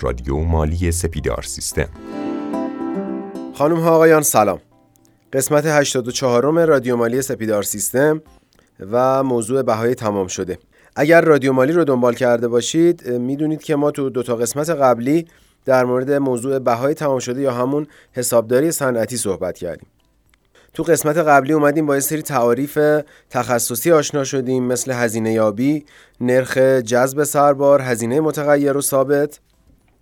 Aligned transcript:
رادیو 0.00 0.36
مالی 0.36 0.92
سپیدار 0.92 1.42
سیستم. 1.42 1.88
خانم 3.54 3.80
ها 3.80 3.90
آقایان 3.90 4.22
سلام. 4.22 4.60
قسمت 5.32 5.66
84 5.66 6.64
رادیو 6.64 6.96
مالی 6.96 7.22
سپیدار 7.22 7.62
سیستم 7.62 8.22
و 8.90 9.22
موضوع 9.22 9.62
بهای 9.62 9.94
تمام 9.94 10.26
شده. 10.26 10.58
اگر 10.96 11.20
رادیو 11.20 11.52
مالی 11.52 11.72
رو 11.72 11.84
دنبال 11.84 12.14
کرده 12.14 12.48
باشید 12.48 13.08
می‌دونید 13.08 13.62
که 13.62 13.76
ما 13.76 13.90
تو 13.90 14.10
دو 14.10 14.22
تا 14.22 14.36
قسمت 14.36 14.70
قبلی 14.70 15.26
در 15.64 15.84
مورد 15.84 16.12
موضوع 16.12 16.58
بهای 16.58 16.94
تمام 16.94 17.18
شده 17.18 17.40
یا 17.40 17.52
همون 17.52 17.86
حسابداری 18.12 18.72
صنعتی 18.72 19.16
صحبت 19.16 19.58
کردیم. 19.58 19.88
تو 20.74 20.82
قسمت 20.82 21.18
قبلی 21.18 21.52
اومدیم 21.52 21.86
با 21.86 21.94
یه 21.94 22.00
سری 22.00 22.22
تعاریف 22.22 22.78
تخصصی 23.30 23.92
آشنا 23.92 24.24
شدیم 24.24 24.64
مثل 24.64 24.92
هزینه 24.92 25.32
یابی، 25.32 25.84
نرخ 26.20 26.58
جذب 26.58 27.24
سربار، 27.24 27.82
هزینه 27.82 28.20
متغیر 28.20 28.76
و 28.76 28.80
ثابت، 28.80 29.40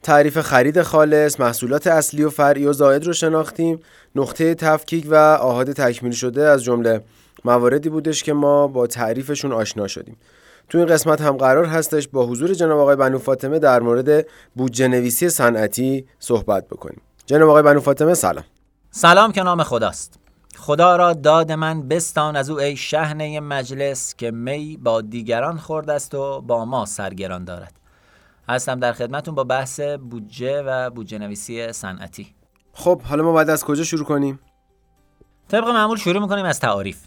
تعریف 0.04 0.40
خرید 0.40 0.82
خالص، 0.82 1.40
محصولات 1.40 1.86
اصلی 1.86 2.24
و 2.24 2.30
فرعی 2.30 2.66
و 2.66 2.72
زائد 2.72 3.06
رو 3.06 3.12
شناختیم، 3.12 3.80
نقطه 4.14 4.54
تفکیک 4.54 5.06
و 5.10 5.14
آهاد 5.14 5.72
تکمیل 5.72 6.12
شده 6.12 6.42
از 6.42 6.64
جمله 6.64 7.00
مواردی 7.44 7.88
بودش 7.88 8.22
که 8.22 8.32
ما 8.32 8.66
با 8.66 8.86
تعریفشون 8.86 9.52
آشنا 9.52 9.88
شدیم. 9.88 10.16
تو 10.68 10.78
این 10.78 10.86
قسمت 10.86 11.20
هم 11.20 11.36
قرار 11.36 11.64
هستش 11.64 12.08
با 12.08 12.26
حضور 12.26 12.54
جناب 12.54 12.78
آقای 12.78 12.96
بنو 12.96 13.18
فاطمه 13.18 13.58
در 13.58 13.80
مورد 13.80 14.26
بودجه 14.54 14.88
نویسی 14.88 15.28
صنعتی 15.28 16.06
صحبت 16.18 16.68
بکنیم. 16.68 17.00
جناب 17.26 17.48
آقای 17.48 17.62
بنو 17.62 17.80
فاطمه 17.80 18.14
سلام. 18.14 18.44
سلام 18.90 19.32
که 19.32 19.42
نام 19.42 19.62
خداست. 19.62 20.18
خدا 20.56 20.96
را 20.96 21.12
داد 21.12 21.52
من 21.52 21.88
بستان 21.88 22.36
از 22.36 22.50
او 22.50 22.60
ای 22.60 22.76
شهنه 22.76 23.40
مجلس 23.40 24.14
که 24.14 24.30
می 24.30 24.76
با 24.76 25.00
دیگران 25.00 25.58
خورد 25.58 25.90
است 25.90 26.14
و 26.14 26.40
با 26.40 26.64
ما 26.64 26.86
سرگران 26.86 27.44
دارد 27.44 27.83
هستم 28.48 28.80
در 28.80 28.92
خدمتون 28.92 29.34
با 29.34 29.44
بحث 29.44 29.80
بودجه 29.80 30.62
و 30.62 30.90
بودجه 30.90 31.18
نویسی 31.18 31.72
صنعتی. 31.72 32.34
خب 32.72 33.02
حالا 33.02 33.22
ما 33.22 33.32
باید 33.32 33.50
از 33.50 33.64
کجا 33.64 33.84
شروع 33.84 34.04
کنیم؟ 34.04 34.40
طبق 35.48 35.68
معمول 35.68 35.96
شروع 35.96 36.22
می‌کنیم 36.22 36.44
از 36.44 36.60
تعاریف. 36.60 36.98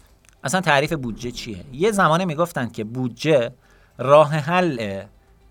اصلا 0.44 0.60
تعریف 0.60 0.92
بودجه 0.92 1.30
چیه؟ 1.30 1.64
یه 1.72 1.90
زمانه 1.90 2.24
می‌گفتن 2.24 2.68
که 2.68 2.84
بودجه 2.84 3.50
راه 3.98 4.30
حل 4.30 5.02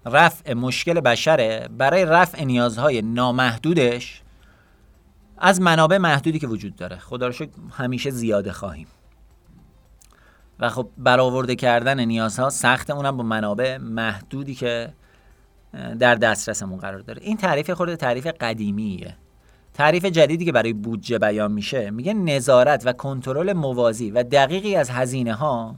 رفع 0.05 0.53
مشکل 0.53 0.99
بشره 0.99 1.69
برای 1.77 2.05
رفع 2.05 2.43
نیازهای 2.43 3.01
نامحدودش 3.01 4.21
از 5.37 5.61
منابع 5.61 5.97
محدودی 5.97 6.39
که 6.39 6.47
وجود 6.47 6.75
داره. 6.75 6.97
خدا 6.97 7.27
رو 7.27 7.33
همیشه 7.71 8.09
زیاده 8.09 8.51
خواهیم. 8.51 8.87
و 10.59 10.69
خب 10.69 10.89
برآورده 10.97 11.55
کردن 11.55 11.99
نیازها 11.99 12.49
سخت 12.49 12.89
اونم 12.89 13.17
با 13.17 13.23
منابع 13.23 13.77
محدودی 13.77 14.55
که 14.55 14.93
در 15.99 16.15
دسترسمون 16.15 16.79
قرار 16.79 16.99
داره. 16.99 17.21
این 17.21 17.37
تعریف 17.37 17.69
خود 17.69 17.95
تعریف 17.95 18.27
قدیمیه. 18.27 19.15
تعریف 19.73 20.05
جدیدی 20.05 20.45
که 20.45 20.51
برای 20.51 20.73
بودجه 20.73 21.19
بیان 21.19 21.51
میشه 21.51 21.89
میگه 21.89 22.13
نظارت 22.13 22.83
و 22.85 22.93
کنترل 22.93 23.53
موازی 23.53 24.11
و 24.11 24.23
دقیقی 24.23 24.75
از 24.75 24.89
هزینه 24.89 25.33
ها 25.33 25.75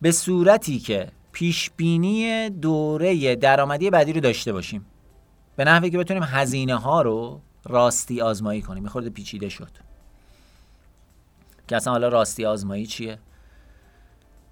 به 0.00 0.12
صورتی 0.12 0.78
که 0.78 1.08
پیش 1.32 1.70
بینی 1.76 2.50
دوره 2.50 3.36
درآمدی 3.36 3.90
بعدی 3.90 4.12
رو 4.12 4.20
داشته 4.20 4.52
باشیم. 4.52 4.86
به 5.56 5.64
نحوی 5.64 5.90
که 5.90 5.98
بتونیم 5.98 6.22
هزینه 6.22 6.74
ها 6.74 7.02
رو 7.02 7.40
راستی 7.64 8.20
آزمایی 8.20 8.62
کنیم. 8.62 8.82
می‌خورد 8.82 9.08
پیچیده 9.08 9.48
شد. 9.48 9.70
که 11.68 11.76
اصلا 11.76 11.92
حالا 11.92 12.08
راستی 12.08 12.44
آزمایی 12.44 12.86
چیه؟ 12.86 13.18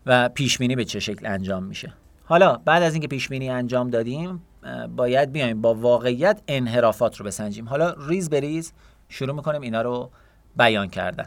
و 0.06 0.28
پیش 0.28 0.58
بینی 0.58 0.76
به 0.76 0.84
چه 0.84 1.00
شکل 1.00 1.26
انجام 1.26 1.64
میشه؟ 1.64 1.92
حالا 2.28 2.56
بعد 2.64 2.82
از 2.82 2.92
اینکه 2.92 3.08
پیش 3.08 3.28
بینی 3.28 3.50
انجام 3.50 3.90
دادیم 3.90 4.42
باید 4.96 5.32
بیایم 5.32 5.60
با 5.62 5.74
واقعیت 5.74 6.40
انحرافات 6.48 7.16
رو 7.16 7.26
بسنجیم. 7.26 7.68
حالا 7.68 7.94
ریز 8.08 8.30
به 8.30 8.40
ریز 8.40 8.72
شروع 9.08 9.34
می‌کنیم 9.34 9.60
اینا 9.60 9.82
رو 9.82 10.10
بیان 10.56 10.88
کردن. 10.88 11.26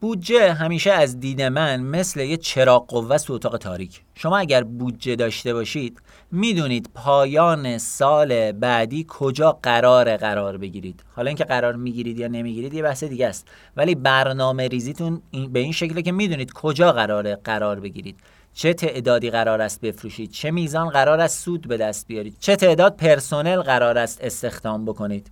بودجه 0.00 0.52
همیشه 0.52 0.92
از 0.92 1.20
دید 1.20 1.42
من 1.42 1.80
مثل 1.80 2.20
یه 2.20 2.36
چراغ 2.36 2.86
قوه 2.86 3.18
تو 3.18 3.32
اتاق 3.32 3.56
تاریک. 3.56 4.02
شما 4.14 4.38
اگر 4.38 4.64
بودجه 4.64 5.16
داشته 5.16 5.54
باشید 5.54 6.02
می‌دونید 6.32 6.90
پایان 6.94 7.78
سال 7.78 8.52
بعدی 8.52 9.06
کجا 9.08 9.58
قرار 9.62 10.16
قرار 10.16 10.58
بگیرید. 10.58 11.04
حالا 11.16 11.28
اینکه 11.28 11.44
قرار 11.44 11.76
می‌گیرید 11.76 12.18
یا 12.18 12.28
نمی‌گیرید 12.28 12.74
یه 12.74 12.82
بحث 12.82 13.04
دیگه 13.04 13.26
است. 13.26 13.48
ولی 13.76 13.94
برنامه 13.94 14.68
ریزیتون 14.68 15.22
به 15.52 15.58
این 15.60 15.72
شکله 15.72 16.02
که 16.02 16.12
می‌دونید 16.12 16.52
کجا 16.52 16.92
قرار 16.92 17.34
قرار 17.34 17.80
بگیرید. 17.80 18.16
چه 18.54 18.74
تعدادی 18.74 19.30
قرار 19.30 19.60
است 19.60 19.80
بفروشید؟ 19.80 20.30
چه 20.30 20.50
میزان 20.50 20.88
قرار 20.88 21.20
است 21.20 21.44
سود 21.44 21.68
به 21.68 21.76
دست 21.76 22.06
بیارید؟ 22.06 22.36
چه 22.40 22.56
تعداد 22.56 22.96
پرسنل 22.96 23.62
قرار 23.62 23.98
است 23.98 24.24
استخدام 24.24 24.84
بکنید؟ 24.84 25.30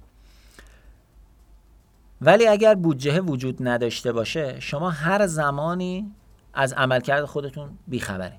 ولی 2.21 2.47
اگر 2.47 2.75
بودجه 2.75 3.21
وجود 3.21 3.56
نداشته 3.61 4.12
باشه 4.12 4.61
شما 4.61 4.91
هر 4.91 5.27
زمانی 5.27 6.11
از 6.55 6.72
عملکرد 6.72 7.25
خودتون 7.25 7.71
بیخبرین. 7.88 8.38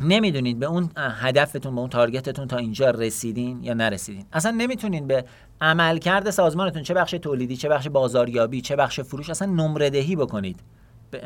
نمی‌دونید 0.00 0.58
به 0.58 0.66
اون 0.66 0.90
هدفتون 0.96 1.74
به 1.74 1.80
اون 1.80 1.90
تارگتتون 1.90 2.48
تا 2.48 2.56
اینجا 2.56 2.90
رسیدین 2.90 3.64
یا 3.64 3.74
نرسیدین. 3.74 4.24
اصلا 4.32 4.50
نمی‌تونین 4.50 5.06
به 5.06 5.24
عملکرد 5.60 6.30
سازمانتون 6.30 6.82
چه 6.82 6.94
بخش 6.94 7.10
تولیدی 7.10 7.56
چه 7.56 7.68
بخش 7.68 7.88
بازاریابی 7.88 8.60
چه 8.60 8.76
بخش 8.76 9.00
فروش 9.00 9.30
اصلا 9.30 9.52
نمره 9.52 9.90
دهی 9.90 10.16
بکنید. 10.16 10.60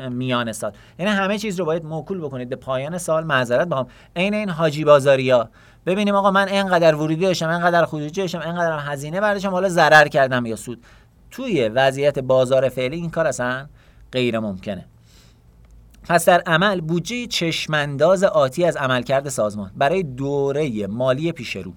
میان 0.09 0.51
سال. 0.51 0.71
یعنی 0.99 1.11
همه 1.11 1.37
چیز 1.37 1.59
رو 1.59 1.65
باید 1.65 1.85
موکول 1.85 2.19
بکنید 2.19 2.49
به 2.49 2.55
پایان 2.55 2.97
سال 2.97 3.23
معذرت 3.23 3.67
بخوام 3.67 3.87
عین 4.15 4.33
این 4.33 4.49
حاجی 4.49 4.83
بازاریا. 4.83 5.49
ببینیم 5.85 6.15
آقا 6.15 6.31
من 6.31 6.47
اینقدر 6.47 6.95
ورودی 6.95 7.15
داشتم 7.15 7.49
اینقدر 7.49 7.85
خروجی 7.85 8.21
داشتم 8.21 8.39
اینقدر 8.39 8.79
هزینه 8.79 9.21
برداشتم 9.21 9.49
حالا 9.49 9.69
ضرر 9.69 10.07
کردم 10.07 10.45
یا 10.45 10.55
سود. 10.55 10.83
توی 11.31 11.69
وضعیت 11.69 12.19
بازار 12.19 12.69
فعلی 12.69 12.95
این 12.95 13.09
کار 13.09 13.27
اصلا 13.27 13.67
غیر 14.11 14.39
ممکنه. 14.39 14.85
پس 16.07 16.25
در 16.25 16.43
عمل 16.45 16.81
بودجه 16.81 17.27
چشمانداز 17.27 18.23
آتی 18.23 18.65
از 18.65 18.77
عملکرد 18.77 19.29
سازمان 19.29 19.71
برای 19.75 20.03
دوره 20.03 20.87
مالی 20.87 21.31
پیشرو 21.31 21.73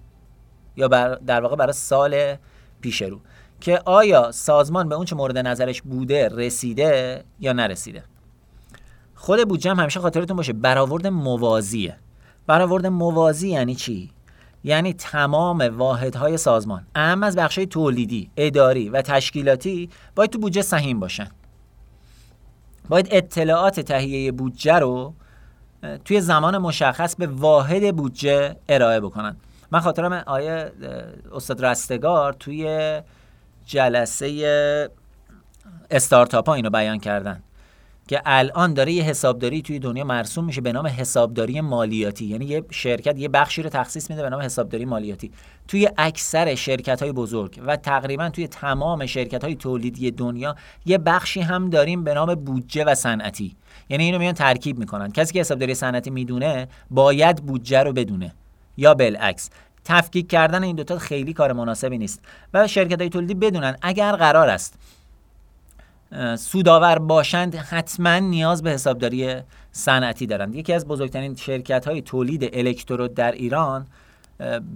یا 0.77 0.89
بر 0.89 1.15
در 1.15 1.41
واقع 1.41 1.57
برای 1.57 1.73
سال 1.73 2.37
پیشرو 2.81 3.21
که 3.61 3.83
آیا 3.85 4.33
سازمان 4.33 4.89
به 4.89 4.95
اون 4.95 5.05
چه 5.05 5.17
مورد 5.17 5.39
نظرش 5.39 5.83
بوده 5.83 6.29
رسیده 6.29 7.25
یا 7.41 7.53
نرسیده. 7.53 8.05
خود 9.15 9.49
بودجه 9.49 9.71
هم 9.71 9.81
همیشه 9.81 10.01
خاطرتون 10.01 10.37
باشه. 10.37 10.53
برآورد 10.53 11.07
موازیه. 11.07 11.97
برآورد 12.47 12.87
موازی 12.87 13.49
یعنی 13.49 13.75
چی؟ 13.75 14.11
یعنی 14.65 14.93
تمام 14.93 15.61
واحدهای 15.61 16.37
سازمان 16.37 16.87
اهم 16.95 17.23
از 17.23 17.37
بخشای 17.37 17.67
تولیدی 17.67 18.31
اداری 18.37 18.89
و 18.89 19.03
تشکیلاتی 19.03 19.91
باید 20.15 20.31
تو 20.31 20.39
بودجه 20.39 20.63
سهیم 20.63 21.01
باشن. 21.01 21.29
باید 22.89 23.09
اطلاعات 23.11 23.81
تهیه 23.81 24.33
بودجه 24.33 24.75
رو 24.75 25.15
توی 26.05 26.21
زمان 26.21 26.59
مشخص 26.59 27.17
به 27.17 27.27
واحد 27.27 27.97
بودجه 27.97 28.57
ارائه 28.69 29.01
بکنن. 29.01 29.37
من 29.71 29.81
خاطرم 29.81 30.13
آیه 30.13 30.73
استاد 31.33 31.65
رستگار 31.65 32.33
توی 32.33 33.03
جلسه 33.69 34.91
استارتاپ 35.91 36.49
ها 36.49 36.55
اینو 36.55 36.71
بیان 36.71 36.99
کردن 36.99 37.43
که 38.09 38.23
الان 38.25 38.75
داره 38.75 38.93
یه 38.93 39.03
حسابداری 39.03 39.63
توی 39.63 39.79
دنیا 39.79 40.05
مرسوم 40.05 40.45
میشه 40.45 40.61
به 40.61 40.73
نام 40.73 40.87
حسابداری 40.87 41.61
مالیاتی. 41.61 42.25
یعنی 42.25 42.45
یه 42.45 42.65
شرکت 42.71 43.19
یه 43.19 43.29
بخشی 43.29 43.63
رو 43.63 43.71
تخصیص 43.71 44.11
میده 44.11 44.23
به 44.23 44.31
نام 44.31 44.41
حسابداری 44.41 44.85
مالیاتی. 44.85 45.31
توی 45.69 45.89
اکثر 45.99 46.55
شرکت 46.55 47.03
های 47.03 47.13
بزرگ 47.13 47.61
و 47.67 47.77
تقریبا 47.77 48.29
توی 48.29 48.49
تمام 48.49 49.07
شرکت 49.07 49.45
های 49.45 49.55
تولیدی 49.55 50.11
دنیا 50.11 50.57
یه 50.87 50.99
بخشی 50.99 51.41
هم 51.41 51.71
داریم 51.71 52.05
به 52.05 52.15
نام 52.15 52.35
بودجه 52.35 52.85
و 52.85 52.95
صنعتی. 52.95 53.57
یعنی 53.89 54.05
اینو 54.05 54.19
میان 54.19 54.35
ترکیب 54.35 54.79
می‌کنن. 54.79 55.13
کسی 55.13 55.33
که 55.33 55.41
حسابداری 55.41 55.75
صنعتی 55.75 56.11
می‌دونه 56.11 56.69
باید 56.91 57.37
بودجه 57.37 57.83
رو 57.83 57.93
بدونه. 57.93 58.35
یا 58.77 58.95
بالعکس 58.95 59.51
تفکیک 59.89 60.29
کردن 60.29 60.65
این 60.65 60.77
دوتا 60.77 60.99
خیلی 60.99 61.33
کار 61.33 61.53
مناسبی 61.53 61.99
نیست 61.99 62.21
و 62.55 62.67
شرکت 62.67 63.01
های 63.01 63.11
تولیدی 63.11 63.35
بدونن 63.35 63.77
اگر 63.83 64.13
قرار 64.13 64.49
است 64.49 64.75
سودآور 66.37 66.99
باشند 66.99 67.55
حتما 67.55 68.19
نیاز 68.19 68.63
به 68.63 68.71
حسابداری 68.71 69.37
صنعتی 69.73 70.27
دارند. 70.27 70.55
یکی 70.55 70.73
از 70.73 70.87
بزرگترین 70.87 71.35
شرکت 71.35 71.89
های 71.89 72.03
تولید 72.03 72.51
الکترود 72.53 73.15
در 73.15 73.33
ایران 73.33 73.87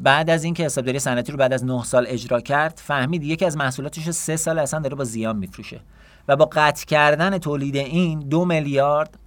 بعد 0.02 0.30
از 0.30 0.44
اینکه 0.44 0.64
حسابداری 0.64 0.98
صنعتی 0.98 1.32
رو 1.32 1.38
بعد 1.38 1.52
از 1.52 1.64
9 1.64 1.84
سال 1.84 2.04
اجرا 2.08 2.40
کرد 2.40 2.80
فهمید 2.84 3.22
یکی 3.22 3.44
از 3.44 3.56
محصولاتش 3.56 4.06
رو 4.06 4.12
3 4.12 4.36
سال 4.36 4.58
اصلا 4.58 4.80
داره 4.80 4.94
با 4.94 5.04
زیان 5.04 5.36
میفروشه 5.36 5.80
و 6.28 6.36
با 6.36 6.44
قطع 6.52 6.86
کردن 6.86 7.38
تولید 7.38 7.76
این 7.76 8.20
دو 8.20 8.44
میلیارد 8.44 9.18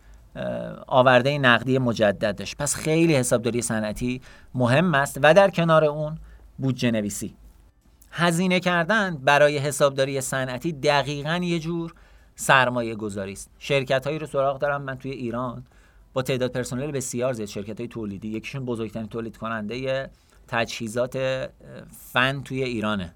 آورده 0.87 1.37
نقدی 1.37 1.77
مجدد 1.77 2.35
داشت. 2.35 2.57
پس 2.57 2.75
خیلی 2.75 3.15
حسابداری 3.15 3.61
صنعتی 3.61 4.21
مهم 4.55 4.95
است 4.95 5.19
و 5.23 5.33
در 5.33 5.49
کنار 5.49 5.85
اون 5.85 6.17
بودجه 6.57 6.91
نویسی. 6.91 7.35
هزینه 8.11 8.59
کردن 8.59 9.17
برای 9.17 9.57
حسابداری 9.57 10.21
صنعتی 10.21 10.73
دقیقا 10.73 11.39
یه 11.43 11.59
جور 11.59 11.93
سرمایه 12.35 12.95
گذاری 12.95 13.33
است. 13.33 13.49
شرکت 13.59 14.07
هایی 14.07 14.19
رو 14.19 14.27
سراغ 14.27 14.59
دارم. 14.59 14.81
من 14.81 14.97
توی 14.97 15.11
ایران 15.11 15.65
با 16.13 16.21
تعداد 16.21 16.51
پرسنل 16.51 16.91
بسیار 16.91 17.33
زیاد 17.33 17.47
شرکت 17.47 17.79
های 17.79 17.87
تولیدی 17.87 18.27
یکیشون 18.27 18.65
بزرگترین 18.65 19.07
تولید 19.07 19.37
کننده 19.37 20.09
تجهیزات 20.47 21.17
فن 22.13 22.41
توی 22.43 22.63
ایرانه. 22.63 23.13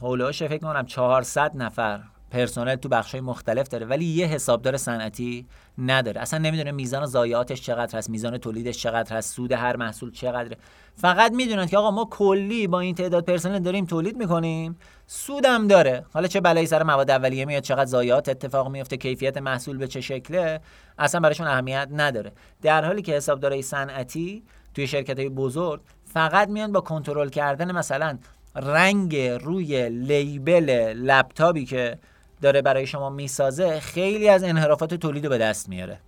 هولوش 0.00 0.42
فکر 0.42 0.58
کنم 0.58 0.86
400 0.86 1.56
نفر 1.56 2.00
پرسنل 2.30 2.74
تو 2.74 2.88
بخش 2.88 3.14
مختلف 3.14 3.68
داره 3.68 3.86
ولی 3.86 4.04
یه 4.04 4.26
حسابدار 4.26 4.76
صنعتی 4.76 5.46
نداره. 5.78 6.20
اصلا 6.20 6.38
نمی‌دونه 6.38 6.72
میزان 6.72 7.06
ضایعاتش 7.06 7.62
چقدر 7.62 7.98
هست 7.98 8.10
میزان 8.10 8.38
تولیدش 8.38 8.78
چقدر 8.78 9.16
هست 9.16 9.34
سود 9.34 9.52
هر 9.52 9.76
محصول 9.76 10.10
چقدره. 10.10 10.56
فقط 10.96 11.32
می‌دونن 11.32 11.66
که 11.66 11.78
آقا 11.78 11.90
ما 11.90 12.08
کلی 12.10 12.66
با 12.66 12.80
این 12.80 12.94
تعداد 12.94 13.24
پرسنل 13.24 13.58
داریم 13.58 13.86
تولید 13.86 14.16
می‌کنیم. 14.16 14.76
سودم 15.06 15.68
داره. 15.68 16.04
حالا 16.12 16.26
چه 16.26 16.40
بلایی 16.40 16.66
سر 16.66 16.82
مواد 16.82 17.10
اولیه 17.10 17.44
میاد 17.44 17.62
چقدر 17.62 17.86
ضایعات 17.86 18.28
اتفاق 18.28 18.68
میفته 18.68 18.96
کیفیت 18.96 19.36
محصول 19.36 19.76
به 19.76 19.88
چه 19.88 20.00
شکله 20.00 20.60
اصلا 20.98 21.20
براشون 21.20 21.46
اهمیت 21.46 21.88
نداره. 21.92 22.32
در 22.62 22.84
حالی 22.84 23.02
که 23.02 23.12
حسابدارای 23.12 23.62
صنعتی 23.62 24.42
توی 24.74 24.86
شرکت 24.86 25.18
های 25.18 25.28
بزرگ 25.28 25.80
فقط 26.04 26.48
میان 26.48 26.72
با 26.72 26.80
کنترل 26.80 27.28
کردن 27.28 27.72
مثلا 27.72 28.18
رنگ 28.56 29.16
روی 29.16 29.88
لیبل 29.88 30.92
لپتاپی 30.96 31.64
که 31.64 31.98
داره 32.42 32.62
برای 32.62 32.86
شما 32.86 33.10
می‌سازه 33.10 33.80
خیلی 33.80 34.28
از 34.28 34.44
انحرافات 34.44 34.94
تولید 34.94 35.24
رو 35.24 35.30
به 35.30 35.38
دست 35.38 35.68
میاره. 35.68 36.00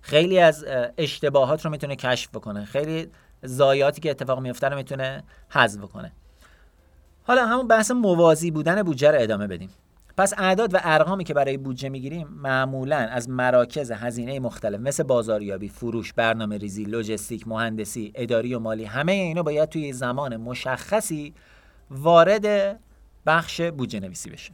خیلی 0.00 0.38
از 0.38 0.64
اشتباهات 0.98 1.64
رو 1.64 1.70
می‌تونه 1.70 1.96
کشف 1.96 2.28
بکنه. 2.28 2.64
خیلی 2.64 3.08
ضایعاتی 3.46 4.00
که 4.00 4.10
اتفاق 4.10 4.40
میفته 4.40 4.68
رو 4.68 4.76
می‌تونه 4.76 5.24
حذف 5.48 5.80
کنه 5.80 6.12
حالا 7.22 7.46
همون 7.46 7.68
بحث 7.68 7.90
موازی 7.90 8.50
بودن 8.50 8.82
بودجه 8.82 9.10
رو 9.10 9.20
ادامه 9.20 9.46
بدیم. 9.46 9.70
پس 10.16 10.34
اعداد 10.38 10.74
و 10.74 10.78
ارقامی 10.82 11.24
که 11.24 11.34
برای 11.34 11.56
بودجه 11.56 11.88
می‌گیریم 11.88 12.28
معمولا 12.28 12.96
از 12.96 13.28
مراکز 13.28 13.90
هزینه 13.90 14.40
مختلف 14.40 14.80
مثل 14.80 15.02
بازاریابی، 15.02 15.68
فروش، 15.68 16.12
برنامه 16.12 16.58
ریزی، 16.58 16.84
لوجستیک، 16.84 17.48
مهندسی، 17.48 18.12
اداری 18.14 18.54
و 18.54 18.58
مالی 18.58 18.84
همه 18.84 19.12
اینا 19.12 19.42
باید 19.42 19.68
توی 19.68 19.92
زمان 19.92 20.36
مشخصی 20.36 21.34
وارد 21.90 22.78
بخش 23.26 23.60
بودجه 23.60 24.00
نویسی 24.00 24.30
بشه. 24.30 24.52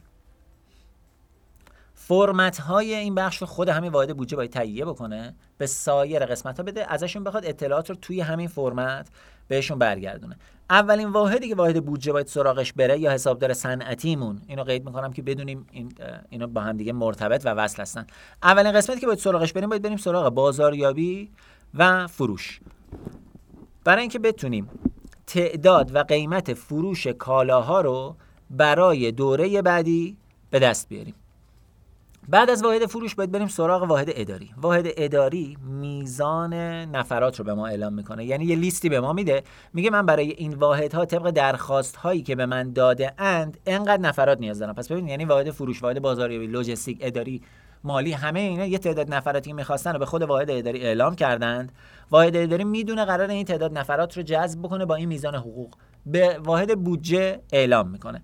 فرمت 1.99 2.59
های 2.59 2.95
این 2.95 3.15
بخش 3.15 3.37
رو 3.37 3.47
خود 3.47 3.69
همین 3.69 3.91
واحد 3.91 4.17
بودجه 4.17 4.35
باید 4.35 4.51
تهیه 4.51 4.85
بکنه 4.85 5.35
به 5.57 5.65
سایر 5.65 6.25
قسمت 6.25 6.57
ها 6.57 6.63
بده 6.63 6.93
ازشون 6.93 7.23
بخواد 7.23 7.45
اطلاعات 7.45 7.89
رو 7.89 7.95
توی 7.95 8.21
همین 8.21 8.47
فرمت 8.47 9.09
بهشون 9.47 9.79
برگردونه. 9.79 10.37
اولین 10.69 11.09
واحدی 11.09 11.49
که 11.49 11.55
واحد 11.55 11.85
بودجه 11.85 12.11
باید 12.11 12.27
سراغش 12.27 12.73
بره 12.73 12.99
یا 12.99 13.11
حسابدار 13.11 13.53
صنعتیمون 13.53 14.41
اینو 14.47 14.63
قید 14.63 14.85
می‌کنم 14.85 15.13
که 15.13 15.21
بدونیم 15.21 15.67
این 15.71 15.93
اینو 16.29 16.47
با 16.47 16.61
هم 16.61 16.77
دیگه 16.77 16.93
مرتبط 16.93 17.45
و 17.45 17.49
وصل 17.49 17.81
هستن. 17.81 18.07
اولین 18.43 18.71
قسمتی 18.71 18.99
که 18.99 19.05
باید 19.05 19.19
سراغش 19.19 19.53
بریم 19.53 19.69
باید 19.69 19.81
بریم 19.81 19.97
سراغ 19.97 20.33
بازاریابی 20.33 21.31
و 21.73 22.07
فروش. 22.07 22.59
برای 23.83 24.01
اینکه 24.01 24.19
بتونیم 24.19 24.69
تعداد 25.27 25.95
و 25.95 26.03
قیمت 26.03 26.53
فروش 26.53 27.07
کالاها 27.07 27.81
رو 27.81 28.15
برای 28.49 29.11
دوره 29.11 29.61
بعدی 29.61 30.17
به 30.49 30.59
دست 30.59 30.89
بیاریم. 30.89 31.15
بعد 32.29 32.49
از 32.49 32.63
واحد 32.63 32.85
فروش 32.85 33.15
باید 33.15 33.31
بریم 33.31 33.47
سراغ 33.47 33.83
واحد 33.83 34.07
اداری. 34.15 34.49
واحد 34.57 34.85
اداری 34.97 35.57
میزان 35.61 36.53
نفرات 36.85 37.39
رو 37.39 37.45
به 37.45 37.53
ما 37.53 37.67
اعلام 37.67 37.93
می‌کنه. 37.93 38.25
یعنی 38.25 38.45
یه 38.45 38.55
لیستی 38.55 38.89
به 38.89 38.99
ما 38.99 39.13
میده. 39.13 39.43
میگه 39.73 39.89
من 39.89 40.05
برای 40.05 40.31
این 40.31 40.53
واحدها 40.53 41.05
طبق 41.05 41.29
درخواست 41.29 41.95
هایی 41.95 42.21
که 42.21 42.35
به 42.35 42.45
من 42.45 42.73
داده 42.73 43.13
اند 43.17 43.57
انقدر 43.65 44.01
نفرات 44.01 44.39
نیاز 44.39 44.59
دارم. 44.59 44.73
پس 44.73 44.91
ببین 44.91 45.07
یعنی 45.07 45.25
واحد 45.25 45.51
فروش 45.51 45.83
واحد 45.83 46.01
بازاریابی 46.01 46.47
لوجستیک 46.47 46.97
اداری 47.01 47.41
مالی 47.83 48.11
همه 48.11 48.39
اینا 48.39 48.65
یه 48.65 48.77
تعداد 48.77 49.13
نفراتی 49.13 49.49
که 49.49 49.55
می‌خواستن 49.55 49.93
رو 49.93 49.99
به 49.99 50.05
خود 50.05 50.21
واحد 50.21 50.51
اداری 50.51 50.81
اعلام 50.81 51.15
کردند. 51.15 51.71
واحد 52.11 52.35
اداری 52.35 52.63
می‌دونه 52.63 53.05
قرار 53.05 53.29
این 53.29 53.45
تعداد 53.45 53.77
نفرات 53.77 54.17
رو 54.17 54.23
جذب 54.23 54.59
بکنه 54.59 54.85
با 54.85 54.95
این 54.95 55.07
میزان 55.07 55.35
حقوق. 55.35 55.73
به 56.05 56.39
واحد 56.43 56.83
بودجه 56.83 57.41
اعلام 57.51 57.89
می‌کنه. 57.89 58.23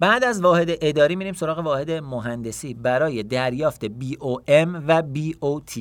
بعد 0.00 0.24
از 0.24 0.40
واحد 0.40 0.68
اداری 0.80 1.16
میریم 1.16 1.34
سراغ 1.34 1.58
واحد 1.58 1.90
مهندسی 1.90 2.74
برای 2.74 3.22
دریافت 3.22 3.86
BOM 3.86 4.68
و 4.88 5.02
BOT 5.14 5.80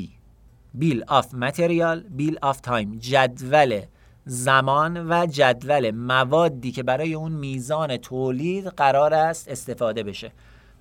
bill 0.74 1.04
of 1.08 1.34
material 1.34 2.00
bill 2.00 2.38
of 2.42 2.62
time 2.62 2.96
جدول 3.00 3.82
زمان 4.26 5.08
و 5.10 5.26
جدول 5.26 5.92
موادی 5.92 6.72
که 6.72 6.84
برای 6.84 7.14
اون 7.14 7.32
میزان 7.32 7.98
تولید 7.98 8.68
قرار 8.68 9.14
است 9.14 9.48
استفاده 9.50 10.04
بشه. 10.04 10.32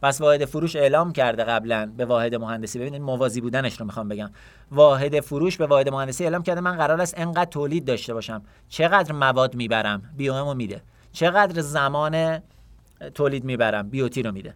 پس 0.03 0.21
واحد 0.21 0.44
فروش 0.44 0.77
اعلام 0.77 1.12
کرده 1.12 1.44
قبلا 1.44 1.93
به 1.97 2.05
واحد 2.05 2.35
مهندسی. 2.35 2.79
ببینید 2.79 3.03
موازی 3.03 3.41
بودنش 3.41 3.81
رو 3.81 3.87
می‌خوام 3.87 4.09
بگم. 4.09 4.31
واحد 4.71 5.21
فروش 5.21 5.56
به 5.56 5.67
واحد 5.67 5.88
مهندسی 5.88 6.25
اعلام 6.25 6.43
کرده 6.43 6.61
من 6.61 6.77
قرار 6.77 7.00
است 7.00 7.15
انقدر 7.17 7.50
تولید 7.50 7.85
داشته 7.85 8.15
باشم. 8.15 8.43
چقدر 8.69 9.12
مواد 9.12 9.55
می‌برم؟ 9.55 10.03
بی 10.17 10.29
رو 10.29 10.55
میده. 10.55 10.83
چقدر 11.12 11.61
زمان 11.61 12.43
تولید 13.14 13.44
می‌برم 13.44 13.88
بیوتی 13.88 14.22
رو 14.22 14.32
میده. 14.32 14.54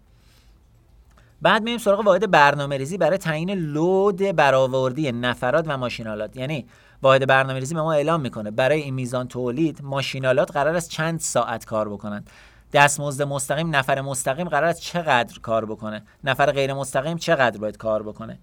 بعد 1.42 1.62
میریم 1.62 1.78
سراغ 1.78 2.06
واحد 2.06 2.31
برنامه 2.31 2.76
ریزی 2.76 2.98
برای 2.98 3.19
تعیین 3.19 3.50
لود 3.50 4.16
برآوردی 4.16 5.12
نفرات 5.12 5.64
و 5.69 5.76
ماشینالات 5.78 6.37
یعنی 6.37 6.66
واحد 7.02 7.26
برنامه 7.26 7.58
ریزی 7.58 7.75
به 7.75 7.82
ما 7.82 7.92
اعلام 7.92 8.20
می‌کنه 8.20 8.50
برای 8.50 8.81
این 8.81 8.94
میزان 8.94 9.28
تولید 9.28 9.82
ماشینالات 9.82 10.52
قرار 10.52 10.76
است 10.76 10.90
چند 10.90 11.20
ساعت 11.20 11.64
کار 11.64 11.88
بکنند. 11.88 12.31
دستمزد 12.72 13.22
مستقیم 13.22 13.76
نفر 13.76 14.00
مستقیم 14.00 14.48
قرار 14.48 14.64
است 14.64 14.81
چقدر 14.81 15.38
کار 15.38 15.64
بکنه. 15.64 16.02
نفر 16.25 16.52
غیر 16.52 16.75
مستقیم 16.75 17.16
چقدر 17.16 17.58
باید 17.58 17.76
کار 17.76 18.02
بکنه. 18.02 18.38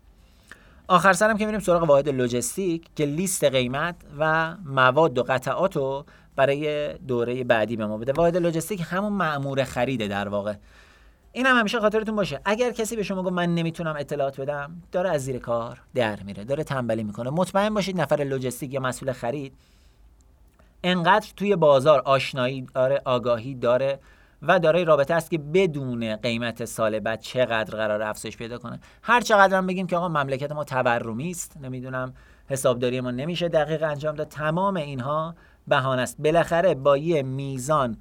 آخر 0.89 1.13
سرم 1.13 1.37
که 1.37 1.45
میریم 1.45 1.59
سراغ 1.59 1.83
واحد 1.83 2.09
لوجستیک 2.09 2.85
که 2.95 3.05
لیست 3.05 3.43
قیمت 3.43 3.95
و 4.19 4.55
مواد 4.65 5.17
و 5.17 5.23
قطعات 5.23 5.75
رو 5.75 6.05
برای 6.35 6.93
دوره 6.93 7.43
بعدی 7.43 7.75
به 7.75 7.85
ما 7.85 7.97
بده. 7.97 8.11
واحد 8.13 8.37
لوجستیک 8.37 8.83
همون 8.89 9.13
معمور 9.13 9.63
خریده 9.63 10.07
در 10.07 10.27
واقع. 10.27 10.53
این 11.31 11.45
هم 11.45 11.59
همیشه 11.59 11.79
خاطرتون 11.79 12.15
باشه. 12.15 12.41
اگر 12.45 12.71
کسی 12.71 12.95
به 12.95 13.03
شما 13.03 13.23
گفت 13.23 13.33
من 13.33 13.55
نمی‌تونم 13.55 13.95
اطلاعات 13.99 14.41
بدم 14.41 14.81
داره 14.91 15.09
از 15.09 15.23
زیر 15.23 15.39
کار 15.39 15.81
در 15.95 16.23
میره 16.23 16.43
داره 16.43 16.63
تنبلی 16.63 17.03
می‌کنه. 17.03 17.29
مطمئن 17.29 17.73
باشید 17.73 18.01
نفر 18.01 18.15
لوجستیک 18.15 18.73
یا 18.73 18.79
مسئول 18.79 19.11
خرید 19.11 19.53
انقدر 20.83 21.27
توی 21.35 21.55
بازار 21.55 21.99
آشنایی 21.99 22.61
داره 22.61 23.01
آگاهی 23.05 23.55
داره. 23.55 23.99
و 24.41 24.59
دارای 24.59 24.85
رابطه 24.85 25.13
است 25.13 25.31
که 25.31 25.37
بدون 25.37 26.15
قیمت 26.15 26.65
سال 26.65 26.99
بعد 26.99 27.21
چقدر 27.21 27.77
قرار 27.77 28.01
افزایش 28.01 28.37
پیدا 28.37 28.57
کنه. 28.57 28.79
هر 29.01 29.21
چقدر 29.21 29.57
هم 29.57 29.67
بگیم 29.67 29.87
که 29.87 29.97
آقا 29.97 30.07
مملکت 30.07 30.51
ما 30.51 30.63
تورمی 30.63 31.31
است 31.31 31.57
نمی‌دونم 31.61 32.13
حسابداری 32.49 33.01
ما 33.01 33.11
نمیشه 33.11 33.49
دقیق 33.49 33.83
انجام 33.83 34.15
داد. 34.15 34.27
تمام 34.27 34.75
اینها 34.75 35.35
بهانه 35.67 36.01
است. 36.01 36.21
بالاخره 36.21 36.75
با 36.75 36.97
یه 36.97 37.23
میزان 37.23 37.97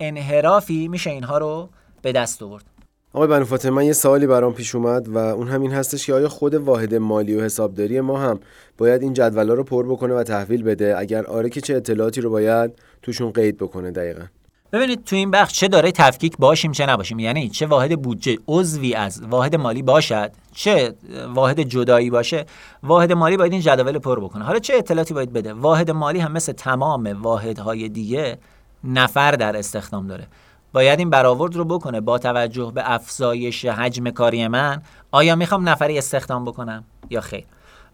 انحرافی 0.00 0.88
میشه 0.88 1.10
اینها 1.10 1.38
رو 1.38 1.68
به 2.02 2.12
دست 2.12 2.42
آورد. 2.42 2.64
آقای 3.12 3.28
بنو 3.28 3.44
فاطمه 3.44 3.70
من 3.70 3.84
یه 3.84 3.92
سوالی 3.92 4.26
برام 4.26 4.54
پیش 4.54 4.74
اومد 4.74 5.08
و 5.08 5.18
اون 5.18 5.48
همین 5.48 5.72
هستش 5.72 6.06
که 6.06 6.14
آیا 6.14 6.28
خود 6.28 6.54
واحد 6.54 6.94
مالی 6.94 7.34
و 7.34 7.40
حسابداری 7.40 8.00
ما 8.00 8.20
هم 8.20 8.40
باید 8.78 9.02
این 9.02 9.12
جدولا 9.12 9.54
رو 9.54 9.64
پر 9.64 9.86
بکنه 9.86 10.14
و 10.14 10.22
تحویل 10.22 10.62
بده؟ 10.62 10.98
اگر 10.98 11.26
آره 11.26 11.48
که 11.48 11.60
چه 11.60 11.76
اطلاعاتی 11.76 12.20
رو 12.20 12.30
باید 12.30 12.78
توشون 13.02 13.30
قید 13.30 13.56
بکنه 13.56 13.90
دقیقا؟ 13.90 14.24
ببینید 14.72 15.04
تو 15.04 15.16
این 15.16 15.30
بخش 15.30 15.52
چه 15.52 15.68
داره 15.68 15.92
تفکیک 15.92 16.36
باشیم 16.38 16.72
چه 16.72 16.86
نباشیم. 16.86 17.18
یعنی 17.18 17.48
چه 17.48 17.66
واحد 17.66 18.02
بودجه 18.02 18.38
عضوی 18.48 18.94
از 18.94 19.22
واحد 19.22 19.56
مالی 19.56 19.82
باشد 19.82 20.32
چه 20.54 20.94
واحد 21.34 21.60
جدایی 21.60 22.10
باشه 22.10 22.46
واحد 22.82 23.12
مالی 23.12 23.36
باید 23.36 23.52
این 23.52 23.60
جدول 23.60 23.98
پر 23.98 24.20
بکنه. 24.20 24.44
حالا 24.44 24.58
چه 24.58 24.74
اطلاعاتی 24.76 25.14
باید 25.14 25.32
بده؟ 25.32 25.52
واحد 25.52 25.90
مالی 25.90 26.18
هم 26.18 26.32
مثل 26.32 26.52
تمام 26.52 27.22
واحدهای 27.22 27.88
دیگه 27.88 28.38
نفر 28.84 29.32
در 29.32 29.56
استخدام 29.56 30.06
داره. 30.06 30.26
باید 30.72 30.98
این 30.98 31.10
برآورد 31.10 31.56
رو 31.56 31.64
بکنه 31.64 32.00
با 32.00 32.18
توجه 32.18 32.72
به 32.74 32.92
افزایش 32.92 33.64
حجم 33.64 34.10
کاری 34.10 34.48
من. 34.48 34.82
آیا 35.10 35.36
می‌خوام 35.36 35.68
نفری 35.68 35.98
استخدام 35.98 36.44
بکنم 36.44 36.84
یا 37.10 37.20
خیر؟ 37.20 37.44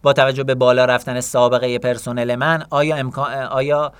با 0.02 0.12
توجه 0.12 0.44
به 0.44 0.54
بالا 0.54 0.84
رفتن 0.84 1.20
سابقه 1.20 1.78
پرسنل 1.78 2.34
من 2.34 2.66
آیا 2.70 2.96
امکان 2.96 3.32
آیا 3.32 3.92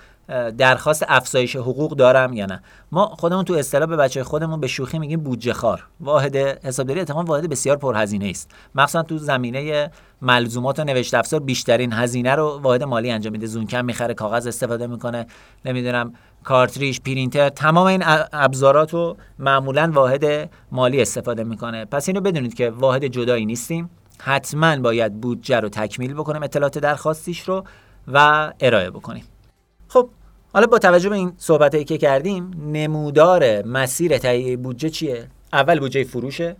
درخواست 0.59 1.05
افزایش 1.09 1.57
حقوق 1.57 1.97
دارم 1.97 2.33
یا 2.33 2.47
نه. 2.47 2.63
ما 2.93 3.07
خودمون 3.07 3.45
تو 3.45 3.55
اصطلاح 3.55 3.89
به 3.89 3.97
بچه 3.97 4.25
خودمون 4.25 4.61
به 4.61 4.67
شوخی 4.67 4.99
میگیم 4.99 5.21
بودجه 5.21 5.53
خار. 5.53 5.85
واحد 6.01 6.37
حسابداری 6.37 7.01
اتفاقا 7.01 7.23
واحد 7.23 7.49
بسیار 7.49 7.77
پرهزینه 7.77 8.27
است. 8.27 8.51
مخصوصا 8.75 9.03
تو 9.03 9.19
زمینه 9.19 9.91
ملزومات 10.23 10.79
و 10.79 10.85
نوشت 10.85 11.15
افزار 11.15 11.41
بیشترین 11.41 11.93
هزینه 11.93 12.35
رو 12.35 12.61
واحد 12.63 12.83
مالی 12.83 13.11
انجام 13.11 13.33
میده. 13.33 13.47
زونکم 13.47 13.85
می‌خره 13.85 14.15
کاغذ 14.15 14.47
استفاده 14.47 14.87
می‌کنه 14.87 15.27
نمی‌دونم 15.65 16.13
کارتریج 16.45 17.01
پرینتر 17.01 17.49
تمام 17.49 17.87
این 17.87 18.03
ابزارات 18.33 18.95
رو 18.95 19.17
معمولا 19.39 19.91
واحد 19.95 20.51
مالی 20.73 21.03
استفاده 21.03 21.45
می‌کنه. 21.45 21.85
پس 21.85 22.09
اینو 22.09 22.21
بدونید 22.21 22.55
که 22.55 22.71
واحد 22.71 23.05
جدایی 23.05 23.47
نیستیم. 23.47 23.91
حتما 24.21 24.77
باید 24.77 25.21
بودجه 25.21 25.61
رو 25.61 25.69
تکمیل 25.69 26.15
بکنیم 26.15 26.43
اطلاعات 26.43 26.79
درخواستیش 26.79 27.41
رو 27.41 27.65
و 28.09 28.53
ارائه 28.61 28.91
بکنیم. 28.91 29.25
خب 29.89 30.09
حالا 30.59 30.67
با 30.67 30.79
توجه 30.79 31.09
به 31.09 31.17
این 31.17 31.33
صحبت 31.37 31.75
هایی 31.75 31.85
که 31.85 31.99
کردیم 31.99 32.51
نمودار 32.73 33.63
مسیر 33.63 34.19
تهیه 34.19 34.57
بودجه 34.57 34.91
چیه؟ 34.91 35.27
اول 35.53 35.81
بودجه 35.81 36.05
فروشه 36.05 36.57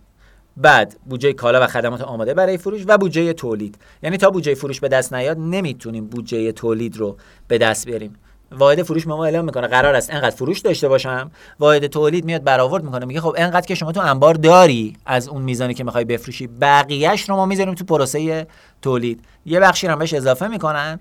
بعد 0.57 0.95
بودجه 1.09 1.33
کالا 1.33 1.63
و 1.63 1.67
خدمات 1.67 2.01
آماده 2.01 2.33
برای 2.33 2.57
فروش 2.57 2.81
و 2.87 2.97
بودجه 2.97 3.33
تولید. 3.33 3.77
یعنی 4.03 4.17
تا 4.17 4.29
بودجه 4.29 4.55
فروش 4.55 4.79
به 4.79 4.87
دست 4.87 5.13
نیاد 5.13 5.37
نمی‌تونیم 5.39 6.05
بودجه 6.07 6.51
تولید 6.51 6.97
رو 6.97 7.17
به 7.47 7.57
دست 7.57 7.85
بیاریم. 7.85 8.15
واحد 8.51 8.83
فروش 8.83 9.07
ما 9.07 9.25
اعلام 9.25 9.45
می‌کنه 9.45 9.67
قرار 9.67 9.95
است 9.95 10.13
انقدر 10.13 10.35
فروش 10.35 10.59
داشته 10.59 10.87
باشم. 10.87 11.31
واحد 11.59 11.87
تولید 11.87 12.25
میاد 12.25 12.43
برآورد 12.43 12.83
می‌کنه 12.83 13.05
میگه 13.05 13.21
خب 13.21 13.35
انقدر 13.37 13.65
که 13.67 13.75
شما 13.75 13.91
تو 13.91 13.99
انبار 13.99 14.33
داری 14.33 14.95
از 15.05 15.27
اون 15.27 15.41
میزانی 15.41 15.73
که 15.73 15.83
می‌خوای 15.83 16.05
بفروشی. 16.05 16.47
بقیهش 16.47 17.29
رو 17.29 17.35
ما 17.35 17.45
می‌ذاریم 17.45 17.73
تو 17.73 17.85
پروسه 17.85 18.47
تولید. 18.81 19.21
یه 19.45 19.59
بخشی 19.59 19.87
رو 19.87 19.95
بهش 19.95 20.13
اضافه 20.13 20.47
می‌کنن. 20.47 20.99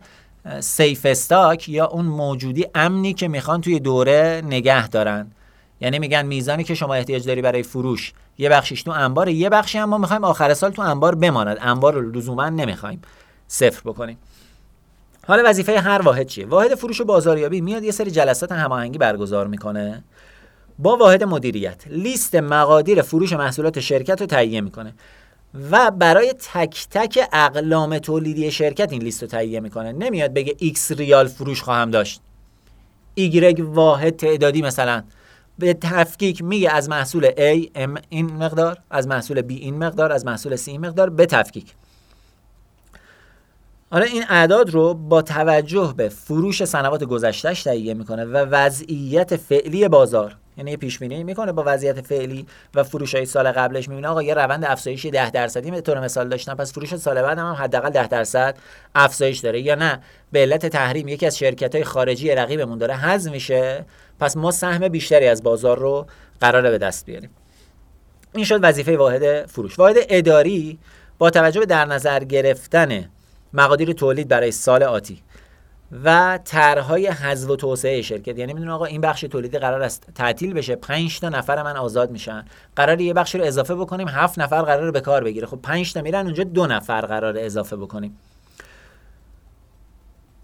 سیف 0.61 1.07
استاک 1.07 1.69
یا 1.69 1.87
اون 1.87 2.05
موجودی 2.05 2.67
امنی 2.75 3.15
که 3.15 3.29
می‌خوان 3.29 3.61
توی 3.61 3.81
دوره 3.81 4.43
نگه 4.45 4.89
دارن. 4.89 5.31
یعنی 5.81 5.99
میگن 5.99 6.27
میزانی 6.27 6.65
که 6.65 6.75
شما 6.75 6.95
احتیاج 6.95 7.27
داری 7.27 7.43
برای 7.43 7.63
فروش 7.63 8.13
یه 8.39 8.49
بخشیش 8.49 8.83
تو 8.83 8.91
انبار 8.91 9.29
یه 9.29 9.49
بخشی 9.49 9.79
هم 9.79 9.89
ما 9.89 9.99
می‌خوایم 9.99 10.25
آخر 10.25 10.55
سال 10.55 10.71
تو 10.71 10.83
انبار 10.83 11.15
بماند. 11.15 11.59
انبار 11.61 11.95
رو 11.95 12.11
لزوما 12.11 12.49
نمی‌خوایم 12.49 13.03
صفر 13.49 13.81
بکنیم. 13.85 14.19
حالا 15.27 15.43
وظیفه 15.47 15.81
هر 15.81 16.03
واحد 16.03 16.27
چیه؟ 16.27 16.47
واحد 16.47 16.75
فروش 16.75 17.01
و 17.01 17.05
بازاریابی. 17.05 17.61
میاد 17.61 17.85
یه 17.85 17.91
سری 17.91 18.11
جلسات 18.11 18.53
هماهنگی 18.53 18.99
برگزار 18.99 19.47
می‌کنه. 19.47 20.05
با 20.79 20.97
واحد 20.97 21.25
مدیریت. 21.25 21.87
لیست 21.87 22.35
مقادیر 22.35 23.03
فروش 23.03 23.33
محصولات 23.33 23.81
شرکت 23.81 24.21
رو 24.21 24.27
تهیه 24.27 24.61
می‌کنه. 24.61 24.95
و 25.71 25.91
برای 25.91 26.35
تک 26.53 26.87
تک 26.91 27.29
اقلام 27.33 27.99
تولیدی 27.99 28.51
شرکت 28.51 28.93
این 28.93 29.03
لیست 29.03 29.23
رو 29.23 29.29
تهیه 29.29 29.61
می‌کنه. 29.61 29.93
نمیاد 29.93 30.33
بگه 30.33 30.75
x 30.75 30.91
ریال 30.91 31.29
فروش 31.29 31.63
خواهم 31.63 31.91
داشت. 31.91 32.21
y 33.19 33.61
واحد 33.61 34.17
تعدادی 34.17 34.63
مثلا. 34.63 35.03
به 35.59 35.75
تفکیک 35.75 36.43
میگه 36.43 36.71
از 36.71 36.89
محصول 36.89 37.31
A 37.31 37.69
این 38.09 38.27
مقدار 38.27 38.79
از 38.91 39.07
محصول 39.07 39.43
B 39.43 39.51
این 39.51 39.79
مقدار 39.79 40.13
از 40.13 40.25
محصول 40.25 40.57
C 40.57 40.69
این 40.69 40.87
مقدار 40.87 41.11
به 41.11 41.27
تفکیک. 41.27 41.75
حالا 43.91 44.05
این 44.05 44.25
اعداد 44.29 44.71
رو 44.71 44.95
با 44.95 45.23
توجه 45.23 45.95
به 45.97 46.09
فروش 46.09 46.65
سنوات 46.65 47.05
گذشتهش 47.05 47.63
تهیه 47.63 47.95
می‌کنه 47.95 48.25
و 48.25 48.37
وضعیت 48.37 49.37
فعلی 49.37 49.89
بازار. 49.89 50.37
یعنی 50.59 50.77
پیش 50.77 50.99
بینی 50.99 51.25
می‌کنه 51.25 51.53
با 51.53 51.63
وضعیت 51.67 52.01
فعلی 52.01 52.47
و 52.75 52.83
فروش 52.83 53.15
های 53.15 53.27
سال 53.27 53.53
قبلش. 53.53 53.89
می‌بینه 53.89 54.09
آقا 54.09 54.23
یه 54.23 54.35
روند 54.35 54.65
افزایش 54.65 55.07
10 55.07 55.31
درصدی 55.31 55.71
به 55.71 55.81
طور 55.81 56.01
مثال 56.01 56.29
داشتن 56.29 56.55
پس 56.55 56.73
فروش 56.73 56.97
سال 56.97 57.23
بعد 57.23 57.39
هم 57.39 57.53
حداقل 57.53 57.91
10 57.91 58.07
درصد 58.07 58.59
افزایش 58.95 59.39
داره 59.39 59.61
یا 59.61 59.75
نه؟ 59.75 60.01
به 60.33 60.39
علت 60.39 60.67
تحریم 60.67 61.09
یکی 61.09 61.27
از 61.27 61.39
شرکت 61.39 61.75
های 61.75 61.85
خارجی 61.85 62.31
رقیبمون 62.31 62.79
داره 62.79 62.95
حذف 62.95 63.33
میشه. 63.33 63.85
پس 64.21 64.37
ما 64.37 64.51
سهم 64.51 64.89
بیشتری 64.89 65.27
از 65.27 65.43
بازار 65.43 65.79
رو 65.79 66.07
قراره 66.41 66.71
به 66.71 66.79
دست 66.79 67.07
بیاریم. 67.07 67.31
این 68.35 68.45
شد 68.45 68.61
وظیفه 68.63 68.97
واحد 68.97 69.47
فروش. 69.47 69.79
واحد 69.79 69.97
اداری 70.09 70.79
با 71.19 71.31
توجه 71.31 71.61
به 71.61 71.67
در 71.67 71.85
نظر 71.85 72.25
گرفتن 72.25 73.11
مقادیر 73.53 73.93
تولید 73.93 74.29
برای 74.29 74.51
سال 74.51 74.83
آتی. 74.83 75.23
و 76.05 76.39
طرحهای 76.45 77.07
حذف 77.07 77.51
و 77.51 77.57
توسعه 77.57 78.03
شرکت. 78.03 78.39
یعنی 78.39 78.53
می‌دونه 78.53 78.73
آقا 78.73 78.85
این 78.85 79.01
بخش 79.01 79.21
تولیدی 79.21 79.59
قرار 79.59 79.83
است 79.83 80.07
تعطیل 80.15 80.55
بشه 80.55 80.77
5 80.77 81.21
تا 81.21 81.29
نفر 81.29 81.63
من 81.63 81.77
آزاد 81.77 82.11
میشن. 82.11 82.45
قرار 82.77 83.01
یه 83.01 83.15
بخشی 83.15 83.39
رو 83.39 83.45
اضافه 83.45 83.75
بکنیم 83.75 84.09
هفت 84.09 84.39
نفر 84.39 84.63
قرار 84.63 84.91
به 84.91 85.01
کار 85.01 85.25
بگیره. 85.25 85.47
خب 85.47 85.59
5 85.63 85.93
تا 85.93 86.03
میرن 86.03 86.25
اونجا 86.25 86.45
دو 86.45 86.67
نفر 86.67 87.01
قرار 87.01 87.39
اضافه 87.39 87.77
بکنیم. 87.77 88.19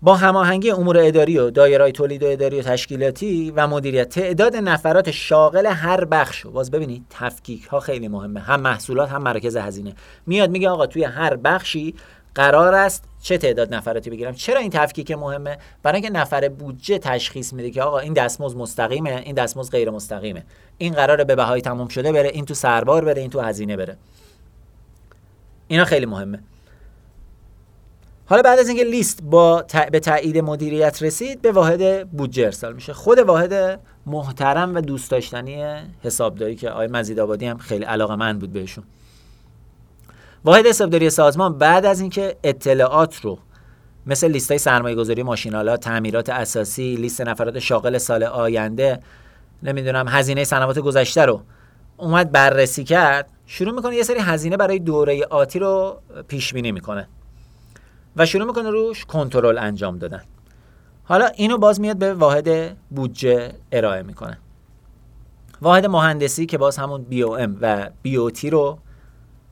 با 0.03 0.17
هماهنگی 0.17 0.71
امور 0.71 0.99
اداری 0.99 1.39
و 1.39 1.51
دایرهای 1.51 1.93
تولید 1.93 2.23
و 2.23 2.27
اداری 2.27 2.61
و 2.61 2.63
تشکیلاتی 2.63 3.53
و 3.57 3.67
مدیریت 3.67 4.09
تعداد 4.09 4.57
نفرات 4.57 5.11
شاغل 5.11 5.67
هر 5.67 6.05
بخش 6.05 6.41
رو. 6.41 6.51
باز 6.51 6.71
ببینید 6.71 7.05
تفکیک 7.11 7.65
ها 7.65 7.81
خیلی 7.81 8.09
مهمه. 8.09 8.41
هم 8.41 8.61
محصولات 8.61 9.09
هم 9.09 9.23
مرکز 9.23 9.57
هزینه. 9.57 9.95
میاد 10.27 10.51
میگه 10.51 10.69
آقا 10.69 10.87
توی 10.87 11.05
هر 11.05 11.37
بخشی 11.37 11.95
قرار 12.35 12.75
است 12.75 13.05
چه 13.25 13.39
تعداد 13.39 13.75
نفراتی 13.75 14.11
بگیرم؟ 14.11 14.33
چرا 14.33 14.61
این 14.61 14.71
تفکیک 14.71 15.11
مهمه؟ 15.11 15.59
برای 15.83 16.01
اینکه 16.01 16.19
نفر 16.19 16.49
بودجه 16.49 16.99
تشخیص 16.99 17.53
میده 17.53 17.71
که 17.71 17.83
آقا 17.83 17.99
این 17.99 18.13
دستمزد 18.13 18.57
مستقیمه 18.57 19.23
این 19.25 19.35
دستمزد 19.35 19.73
غیر 19.73 19.91
مستقیمه. 19.91 20.45
این 20.79 20.95
قراره 20.95 21.25
به 21.25 21.35
بهای 21.35 21.61
تموم 21.61 21.89
شده 21.89 22.13
بره 22.13 22.29
این 22.29 22.45
تو 22.45 22.55
سربار 22.55 23.05
بره 23.05 23.21
این 23.21 23.31
تو 23.31 23.41
هزینه 23.41 23.77
بره. 23.77 23.97
اینا 25.69 25.85
خیلی 25.85 26.07
مهمه. 26.07 26.41
حالا 28.27 28.43
بعد 28.43 28.59
از 28.59 28.69
اینکه 28.69 28.85
لیست 28.85 29.23
با 29.23 29.65
به 29.93 30.01
تایید 30.01 30.39
مدیریت 30.39 31.03
رسید 31.03 31.43
به 31.43 31.53
واحد 31.53 32.11
بودجه 32.11 32.45
ارسال 32.45 32.73
میشه. 32.73 32.93
خود 32.93 33.19
واحد 33.19 33.81
محترم 34.07 34.75
و 34.75 34.81
دوست 34.81 35.11
داشتنی 35.11 35.65
حسابداری 36.03 36.57
که 36.57 36.71
آقای 36.71 36.87
مزید 36.87 37.21
آبادی 37.21 37.47
هم 37.47 37.59
خیلی 37.59 37.85
علاقه 37.85 38.17
من 38.17 38.39
بود 38.39 38.53
بهشون. 38.53 38.85
واحد 40.45 40.67
حسابداری 40.67 41.11
سازمان 41.11 41.59
بعد 41.59 41.87
از 41.87 42.01
اینکه 42.01 42.37
اطلاعات 42.43 43.21
رو 43.21 43.39
مثل 44.07 44.29
لیست 44.29 44.51
های 44.51 44.59
سرمایه 44.59 44.97
گذاری 44.97 45.23
ماشینالات 45.23 45.81
تعمیرات 45.81 46.29
اساسی 46.29 46.97
لیست 46.97 47.21
نفرات 47.21 47.59
شاغل 47.59 47.99
سال 47.99 48.25
آینده 48.25 49.01
نمی‌دونم 49.63 50.09
هزینه 50.09 50.45
سنوات 50.45 50.79
گذشته 50.79 51.25
رو 51.25 51.43
اومد 51.97 52.33
بررسی 52.33 52.85
کرد 52.85 53.29
شروع 53.47 53.75
می‌کنه 53.75 53.97
یه 53.97 54.03
سری 54.03 54.19
هزینه 54.19 54.57
برای 54.57 54.79
دوره 54.79 55.27
آتی 55.31 55.59
رو 55.59 56.01
پیش 56.29 56.55
بینی 56.55 56.73
می‌کنه 56.73 57.09
و 58.17 58.27
شروع 58.27 58.47
می‌کنه 58.47 58.71
روش 58.71 59.05
کنترل 59.05 59.59
انجام 59.59 59.99
دادن. 59.99 60.23
حالا 61.05 61.27
اینو 61.27 61.59
باز 61.59 61.81
میاد 61.81 61.97
به 61.97 62.15
واحد 62.15 62.77
بودجه 62.91 63.53
ارائه 63.73 64.03
می‌کنه. 64.03 64.39
واحد 65.63 65.87
مهندسی 65.87 66.47
که 66.47 66.59
باز 66.59 66.77
همون 66.77 67.07
ام 67.39 67.59
و 67.61 67.91
تی 68.31 68.51
رو 68.51 68.79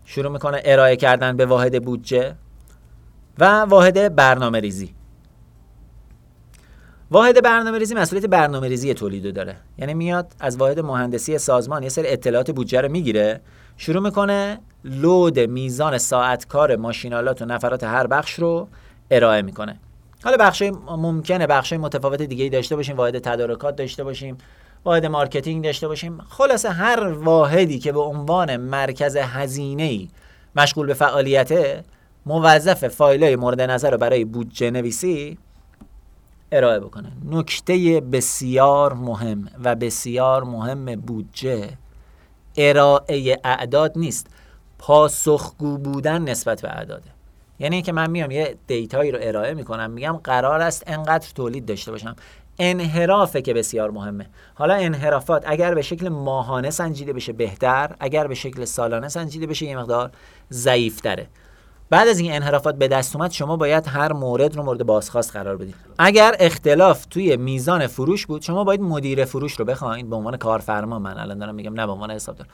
شروع 0.04 0.32
می‌کنه 0.32 0.62
ارائه 0.64 0.96
کردن 0.96 1.36
به 1.36 1.46
واحد 1.46 1.84
بودجه 1.84 2.34
و 3.38 3.60
واحد 3.60 4.16
برنامه 4.16 4.60
ریزی. 4.60 4.94
واحد 7.10 7.42
برنامه 7.42 7.78
ریزی 7.78 7.94
مسئولیت 7.94 8.26
برنامه 8.26 8.68
ریزی 8.68 8.94
تولید 8.94 9.34
داره. 9.34 9.56
یعنی 9.78 9.94
میاد 9.94 10.32
از 10.40 10.56
واحد 10.56 10.80
مهندسی 10.80 11.38
سازمان 11.38 11.82
یه 11.82 11.88
سری 11.88 12.08
اطلاعات 12.08 12.50
بودجه 12.50 12.80
رو 12.80 12.88
می‌گیره 12.88 13.40
شروع 13.76 14.02
می‌کنه 14.02 14.60
load 14.84 15.40
میزان 15.40 15.98
ساعت 15.98 16.46
کار 16.46 16.76
ماشین‌آلات 16.76 17.42
و 17.42 17.44
نفرات 17.44 17.84
هر 17.84 18.06
بخش 18.06 18.34
رو 18.34 18.68
ارائه 19.10 19.42
می‌کنه. 19.42 19.80
حالا 20.24 20.36
بخش 20.36 20.62
ممکنه 20.86 21.46
بخش 21.46 21.72
متفاوت 21.72 22.22
دیگه 22.22 22.44
ای 22.44 22.50
داشته 22.50 22.76
باشیم 22.76 22.96
واحد 22.96 23.18
تدارکات 23.18 23.76
داشته 23.76 24.04
باشیم. 24.04 24.38
واحد 24.84 25.06
marketing 25.06 25.64
داشته 25.64 25.88
باشیم. 25.88 26.18
خلاصه 26.28 26.70
هر 26.70 27.06
واحدی 27.08 27.78
که 27.78 27.92
به 27.92 28.00
عنوان 28.00 28.56
مرکز 28.56 29.16
هزینه 29.16 30.08
مشغول 30.56 30.86
به 30.86 30.94
فعالیت 30.94 31.84
موظف 32.26 32.88
فایل 32.88 33.36
مورد 33.36 33.60
نظر 33.60 33.90
رو 33.90 33.98
برای 33.98 34.24
بودجه 34.24 34.70
نویسی 34.70 35.38
ارائه 36.52 36.80
بکنه. 36.80 37.12
نکته 37.30 38.00
بسیار 38.00 38.92
مهم 38.92 39.48
و 39.64 39.74
بسیار 39.74 40.44
مهم 40.44 40.96
بودجه 40.96 41.68
ارائه 42.56 43.40
اعداد 43.44 43.92
نیست. 43.96 44.26
پاسخگو 44.78 45.78
بودن 45.78 46.22
نسبت 46.22 46.62
به 46.62 46.68
اعداده. 46.68 47.10
یعنی 47.58 47.82
که 47.82 47.92
من 47.92 48.10
میام 48.10 48.30
یه 48.30 48.56
دیتایی 48.66 49.10
رو 49.10 49.18
ارائه 49.22 49.54
می‌کنم 49.54 49.90
میگم 49.90 50.20
قرار 50.24 50.60
است 50.60 50.84
انقدر 50.86 51.28
تولید 51.34 51.66
داشته 51.66 51.90
باشم. 51.90 52.16
انحرافه 52.58 53.42
که 53.42 53.54
بسیار 53.54 53.90
مهمه. 53.90 54.26
حالا 54.54 54.74
انحرافات 54.74 55.42
اگر 55.46 55.74
به 55.74 55.82
شکل 55.82 56.08
ماهانه 56.08 56.70
سنجیده 56.70 57.12
بشه 57.12 57.32
بهتر 57.32 57.96
اگر 58.00 58.26
به 58.26 58.34
شکل 58.34 58.64
سالانه 58.64 59.08
سنجیده 59.08 59.46
بشه 59.46 59.66
یه 59.66 59.76
مقدار 59.76 60.10
ضعیفتره. 60.52 61.26
بعد 61.90 62.08
از 62.08 62.18
این 62.18 62.32
انحرافات 62.32 62.76
به 62.76 62.88
دست 62.88 63.16
اومد 63.16 63.30
شما 63.30 63.56
باید 63.56 63.86
هر 63.86 64.12
مورد 64.12 64.56
رو 64.56 64.62
مورد 64.62 64.86
بازخواست 64.86 65.32
قرار 65.32 65.56
بدید. 65.56 65.74
اگر 65.98 66.36
اختلاف 66.40 67.06
توی 67.06 67.36
میزان 67.36 67.86
فروش 67.86 68.26
بود 68.26 68.42
شما 68.42 68.64
باید 68.64 68.80
مدیر 68.80 69.24
فروش 69.24 69.52
رو 69.52 69.64
بخواید 69.64 70.10
به 70.10 70.16
عنوان 70.16 70.36
کارفرما. 70.36 70.98
من 70.98 71.18
الان 71.18 71.38
دارم 71.38 71.54
میگم 71.54 71.74
نه 71.74 71.86
به 71.86 71.92
عنوان 71.92 72.10
حسابدار. 72.10 72.46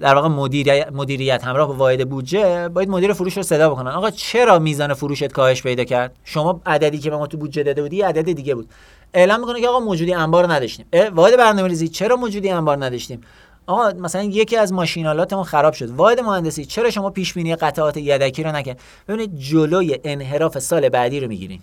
در 0.00 0.14
واقع 0.14 0.28
مدیریت, 0.28 0.88
مدیریت 0.92 1.44
همراه 1.44 1.68
با 1.68 1.74
واحد 1.74 2.08
بودجه 2.08 2.68
باید 2.68 2.88
مدیر 2.88 3.12
فروش 3.12 3.36
رو 3.36 3.42
صدا 3.42 3.70
بکنن. 3.70 3.90
آقا 3.90 4.10
چرا 4.10 4.58
میزان 4.58 4.94
فروشت 4.94 5.32
کاهش 5.32 5.62
پیدا 5.62 5.84
کرد؟ 5.84 6.16
شما 6.24 6.60
عددی 6.66 6.98
که 6.98 7.10
به 7.10 7.16
ما 7.16 7.26
تو 7.26 7.36
بودجه 7.36 7.62
داده 7.62 7.82
بودی 7.82 8.02
عدد 8.02 8.32
دیگه 8.32 8.54
بود. 8.54 8.68
اعلام 9.14 9.40
می‌کنه 9.40 9.60
که 9.60 9.68
آقا 9.68 9.80
موجودی 9.80 10.14
انبار 10.14 10.52
نداشتیم. 10.52 10.86
واحد 11.14 11.36
برنامه‌ریزی 11.36 11.88
چرا 11.88 12.16
موجودی 12.16 12.50
انبار 12.50 12.84
نداشتیم؟ 12.84 13.20
آقا 13.66 13.90
مثلا 13.90 14.22
یکی 14.22 14.56
از 14.56 14.72
ماشینالاتمون 14.72 15.44
خراب 15.44 15.72
شد. 15.72 15.90
واحد 15.90 16.20
مهندسی 16.20 16.64
چرا 16.64 16.90
شما 16.90 17.10
پیش 17.10 17.34
بینی 17.34 17.56
قطعات 17.56 17.96
یدکی 17.96 18.42
رو 18.42 18.52
نکرد؟ 18.52 18.80
ببینید 19.08 19.38
جلوی 19.38 19.98
انحراف 20.04 20.58
سال 20.58 20.88
بعدی 20.88 21.20
رو 21.20 21.28
می‌گیریم. 21.28 21.62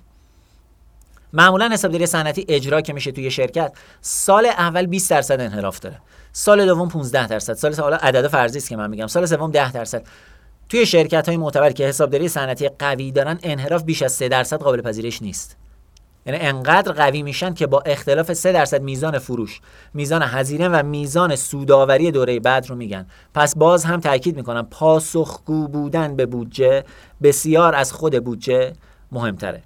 معمولا 1.35 1.69
حسابداری 1.69 2.05
صنعتی 2.05 2.45
اجرا 2.49 2.81
که 2.81 2.93
میشه 2.93 3.11
توی 3.11 3.31
شرکت 3.31 3.71
سال 4.01 4.45
اول 4.45 4.85
20 4.85 5.09
درصد 5.09 5.41
انحراف 5.41 5.79
داره. 5.79 5.97
سال 6.33 6.65
دوم 6.65 6.89
15 6.89 7.27
درصد. 7.27 7.53
سال 7.53 7.73
حالا 7.73 7.97
عدد 7.97 8.27
فرضی 8.27 8.57
است 8.57 8.69
که 8.69 8.75
من 8.75 8.89
میگم. 8.89 9.07
سال 9.07 9.25
سوم 9.25 9.51
10 9.51 9.71
درصد. 9.71 10.03
توی 10.69 10.85
شرکت 10.85 11.27
های 11.27 11.37
معتبر 11.37 11.71
که 11.71 11.85
حسابداری 11.85 12.27
صنعتی 12.27 12.69
قوی 12.79 13.11
دارن 13.11 13.39
انحراف 13.43 13.83
بیش 13.83 14.01
از 14.01 14.11
3 14.11 14.29
درصد 14.29 14.57
قابل 14.57 14.81
پذیرش 14.81 15.21
نیست. 15.21 15.57
یعنی 16.25 16.39
انقدر 16.39 16.91
قوی 16.91 17.23
میشن 17.23 17.53
که 17.53 17.67
با 17.67 17.79
اختلاف 17.85 18.33
3 18.33 18.51
درصد 18.51 18.81
میزان 18.81 19.19
فروش 19.19 19.61
میزان 19.93 20.21
هزینه 20.21 20.69
و 20.69 20.83
میزان 20.83 21.35
سوداوری 21.35 22.11
دوره 22.11 22.39
بعد 22.39 22.69
رو 22.69 22.75
میگن. 22.75 23.05
پس 23.33 23.57
باز 23.57 23.85
هم 23.85 23.99
تاکید 23.99 24.35
می‌کنم 24.35 24.67
پاسخگو 24.71 25.67
بودن 25.67 26.15
به 26.15 26.25
بودجه 26.25 26.83
بسیار 27.23 27.75
از 27.75 27.93
خود 27.93 28.23
بودجه 28.23 28.73
مهمتره. 29.11 29.63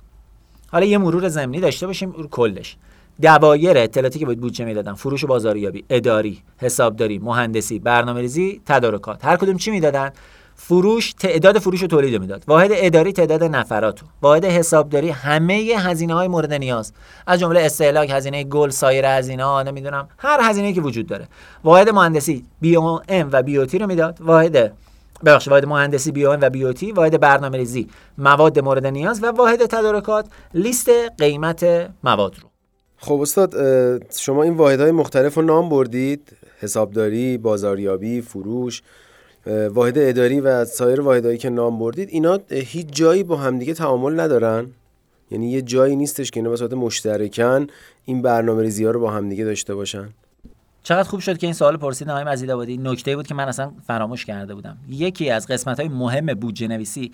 حالا 0.71 0.85
یه 0.85 0.97
مرور 0.97 1.27
زمینی 1.27 1.61
داشته 1.61 1.87
باشیم 1.87 2.27
کلش. 2.31 2.77
دوایر 3.21 3.77
اطلاعاتی 3.77 4.19
که 4.19 4.25
باید 4.25 4.39
بودجه 4.39 4.65
می‌دادن 4.65 4.93
فروش 4.93 5.25
بازاریابی 5.25 5.83
اداری 5.89 6.41
حسابداری 6.57 7.19
مهندسی 7.19 7.79
برنامه‌ریزی 7.79 8.61
تدارکات 8.65 9.25
هر 9.25 9.35
کدوم 9.35 9.57
چی 9.57 9.71
می‌دادن؟ 9.71 10.11
فروش 10.55 11.13
تعداد 11.13 11.59
فروش 11.59 11.83
و 11.83 11.87
تولید 11.87 12.21
می‌داد. 12.21 12.43
واحد 12.47 12.69
اداری 12.73 13.11
تعداد 13.13 13.43
نفرات 13.43 13.99
واحد 14.21 14.45
حسابداری 14.45 15.09
همه 15.09 15.53
هزینه 15.77 16.13
های 16.13 16.27
مورد 16.27 16.53
نیاز. 16.53 16.93
از 17.27 17.39
جمله 17.39 17.61
استهلاک 17.61 18.09
هزینه 18.11 18.43
گل 18.43 18.69
سایر 18.69 19.05
هزینه 19.05 19.45
ها 19.45 19.63
نمی‌دونم 19.63 20.07
هر 20.17 20.39
هزینه 20.43 20.73
که 20.73 20.81
وجود 20.81 21.07
داره. 21.07 21.27
واحد 21.63 21.89
مهندسی 21.89 22.45
بی 22.61 22.75
و 23.09 23.41
بیوتی 23.41 23.77
رو 23.77 23.87
می‌داد. 23.87 24.17
واحد 24.21 24.73
ببخشید 25.25 25.51
واحد 25.51 25.65
مهندسی 25.65 26.11
بی 26.11 26.23
و 26.23 26.49
بیوتی 26.49 26.91
واحد 26.91 27.19
برنامه 27.19 27.57
ریزی 27.57 27.87
مواد 28.17 28.59
مورد 28.59 28.85
نیاز 28.85 29.23
و 29.23 29.31
واحد 29.31 29.65
تدارکات. 29.65 30.25
لیست 30.53 30.89
قیمت 31.17 31.89
مواد 32.03 32.35
رو. 32.41 32.49
خب 32.97 33.21
استاد 33.21 33.53
شما 34.13 34.43
این 34.43 34.53
واحدهای 34.53 34.91
مختلف 34.91 35.35
رو 35.35 35.41
نام 35.41 35.69
بردید. 35.69 36.37
حسابداری 36.59 37.37
بازاریابی 37.37 38.21
فروش 38.21 38.81
واحد 39.69 39.97
اداری 39.97 40.39
و 40.39 40.65
سایر 40.65 41.01
واحدهایی 41.01 41.37
که 41.37 41.49
نام 41.49 41.79
بردید. 41.79 42.09
اینا 42.11 42.39
هیچ 42.49 42.87
جایی 42.91 43.23
با 43.23 43.35
همدیگه 43.35 43.73
تعامل 43.73 44.19
ندارن. 44.19 44.67
یعنی 45.31 45.51
یه 45.51 45.61
جایی 45.61 45.95
نیستش 45.95 46.31
که 46.31 46.39
اینا 46.39 46.49
به 46.49 46.55
صورت 46.55 46.73
مشترکن 46.73 47.67
این 48.05 48.21
برنامه 48.21 48.61
ریزی 48.61 48.85
ها 48.85 48.91
رو 48.91 48.99
با 48.99 49.11
همدیگه 49.11 49.45
داشته 49.45 49.75
باشن. 49.75 50.09
چقدر 50.83 51.09
خوب 51.09 51.19
شد 51.19 51.37
که 51.37 51.47
این 51.47 51.53
سوال 51.53 51.77
پرسید 51.77 52.09
آقای 52.09 52.23
مزید 52.23 52.51
آبادی 52.51 52.77
نکته 52.77 53.15
بود 53.15 53.27
که 53.27 53.35
من 53.35 53.47
اصلا 53.47 53.71
فراموش 53.87 54.25
کرده 54.25 54.55
بودم. 54.55 54.77
یکی 54.89 55.29
از 55.29 55.47
قسمت 55.47 55.79
های 55.79 55.89
مهم 55.89 56.25
بودجه 56.25 56.67
نویسی 56.67 57.11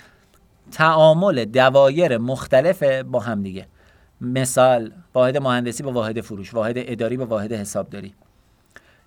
تعامل 0.72 1.46
دوایر 1.46 2.18
مختلف 2.18 2.84
با 2.84 3.20
همدیگه 3.20 3.68
مثال 4.22 4.92
واحد 5.14 5.38
مهندسی 5.38 5.84
با 5.84 5.92
واحد 5.92 6.22
فروش 6.22 6.54
واحد 6.54 6.74
اداری 6.78 7.18
با 7.18 7.26
واحد 7.26 7.54
حسابداری. 7.54 8.14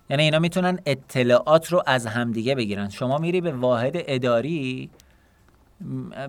یعنی 0.09 0.23
اینا 0.23 0.39
می‌تونن 0.39 0.79
اطلاعات 0.85 1.67
رو 1.67 1.83
از 1.85 2.05
همدیگه 2.05 2.55
بگیرن. 2.55 2.89
شما 2.89 3.17
میری 3.17 3.41
به 3.41 3.51
واحد 3.51 3.93
اداری 3.95 4.89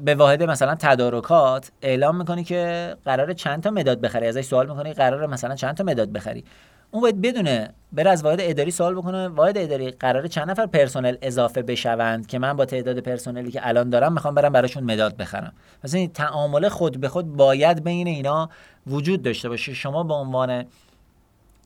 به 0.05 0.15
واحد 0.15 0.43
مثلا 0.43 0.75
تدارکات 0.75 1.71
اعلام 1.83 2.17
می‌کنی 2.17 2.45
که 2.45 2.97
قرار 3.05 3.33
چند 3.33 3.63
تا 3.63 3.71
مداد 3.71 4.01
بخری. 4.01 4.27
ازش 4.27 4.45
سوال 4.45 4.69
می‌کنی 4.69 4.93
قرار 4.93 5.27
مثلا 5.27 5.55
چند 5.55 5.75
تا 5.75 5.85
مداد 5.85 6.13
بخری. 6.13 6.45
اون 6.91 7.03
باید 7.03 7.21
بدونه 7.21 7.71
بره 7.93 8.11
از 8.11 8.25
واحد 8.25 8.39
اداری 8.41 8.71
سوال 8.71 8.95
بکنه 8.95 9.29
واحد 9.29 9.59
اداری 9.59 9.91
قرار 9.91 10.27
چند 10.27 10.51
نفر 10.51 10.67
پرسنل 10.67 11.17
اضافه 11.23 11.63
بشوند 11.63 12.27
که 12.27 12.39
من 12.39 12.57
با 12.57 12.65
تعداد 12.65 12.99
پرسنلی 12.99 13.51
که 13.51 13.69
الان 13.69 13.91
دارم 13.91 14.13
می‌خوام 14.13 14.35
برم 14.35 14.53
براشون 14.53 14.85
مداد 14.85 15.17
بخرم. 15.17 15.53
مثلا 15.85 16.01
این 16.01 16.13
تعامل 16.13 16.69
خود 16.69 17.01
به 17.01 17.09
خود 17.09 17.37
باید 17.37 17.85
بین 17.85 18.07
اینا 18.07 18.51
وجود 18.87 19.23
داشته 19.23 19.49
باشه. 19.49 19.75
شما 19.75 20.03
به 20.03 20.15
عنوان 20.15 20.65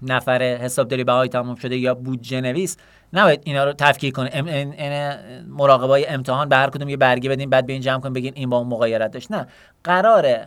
نفر 0.02 0.42
حسابداری 0.42 1.04
بهای 1.04 1.28
تمام 1.28 1.54
شده 1.54 1.76
یا 1.76 1.94
بودجه 1.94 2.40
نویس 2.40 2.76
نباید 3.12 3.40
اینا 3.44 3.64
رو 3.64 3.72
تفکیک 3.72 4.14
کنه 4.14 4.30
ام 4.32 4.46
این 4.46 5.14
مراقبای 5.48 6.06
امتحان 6.06 6.48
به 6.48 6.56
هر 6.56 6.70
کدوم 6.70 6.88
یه 6.88 6.96
برگه 6.96 7.30
بدین 7.30 7.50
بعد 7.50 7.66
به 7.66 7.72
این 7.72 7.82
جمع 7.82 8.00
کنیم 8.00 8.12
بگین 8.12 8.32
این 8.36 8.50
با 8.50 8.56
اون 8.56 8.66
مغایرت 8.66 9.10
داشت. 9.10 9.30
نه. 9.30 9.46
قرار 9.84 10.46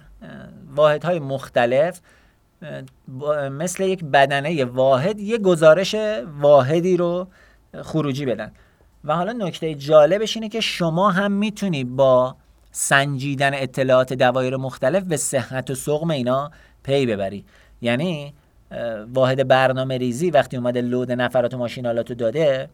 واحدهای 0.75 1.19
مختلف 1.19 2.01
مثل 3.51 3.83
یک 3.83 4.03
بدنه 4.03 4.65
واحد 4.65 5.19
یه 5.19 5.37
گزارش 5.37 5.95
واحدی 6.39 6.97
رو 6.97 7.27
خروجی 7.81 8.25
بدن. 8.25 8.51
و 9.03 9.15
حالا 9.15 9.31
نکته 9.31 9.75
جالبش 9.75 10.37
اینه 10.37 10.49
که 10.49 10.61
شما 10.61 11.11
هم 11.11 11.31
می‌تونی 11.31 11.83
با 11.83 12.35
سنجیدن 12.71 13.53
اطلاعات 13.53 14.13
دوایر 14.13 14.57
مختلف 14.57 15.03
به 15.03 15.17
صحت 15.17 15.69
و 15.69 15.75
سقم 15.75 16.11
اینا 16.11 16.51
پی 16.83 17.05
ببری. 17.05 17.45
یعنی 17.81 18.33
واحد 19.13 19.47
برنامه 19.47 19.97
ریزی 19.97 20.29
وقتی 20.31 20.57
اومده 20.57 20.81
لود 20.81 21.11
نفرات 21.11 21.53
و 21.53 21.57
ماشینالات 21.57 22.09
رو 22.09 22.15
داده 22.15 22.69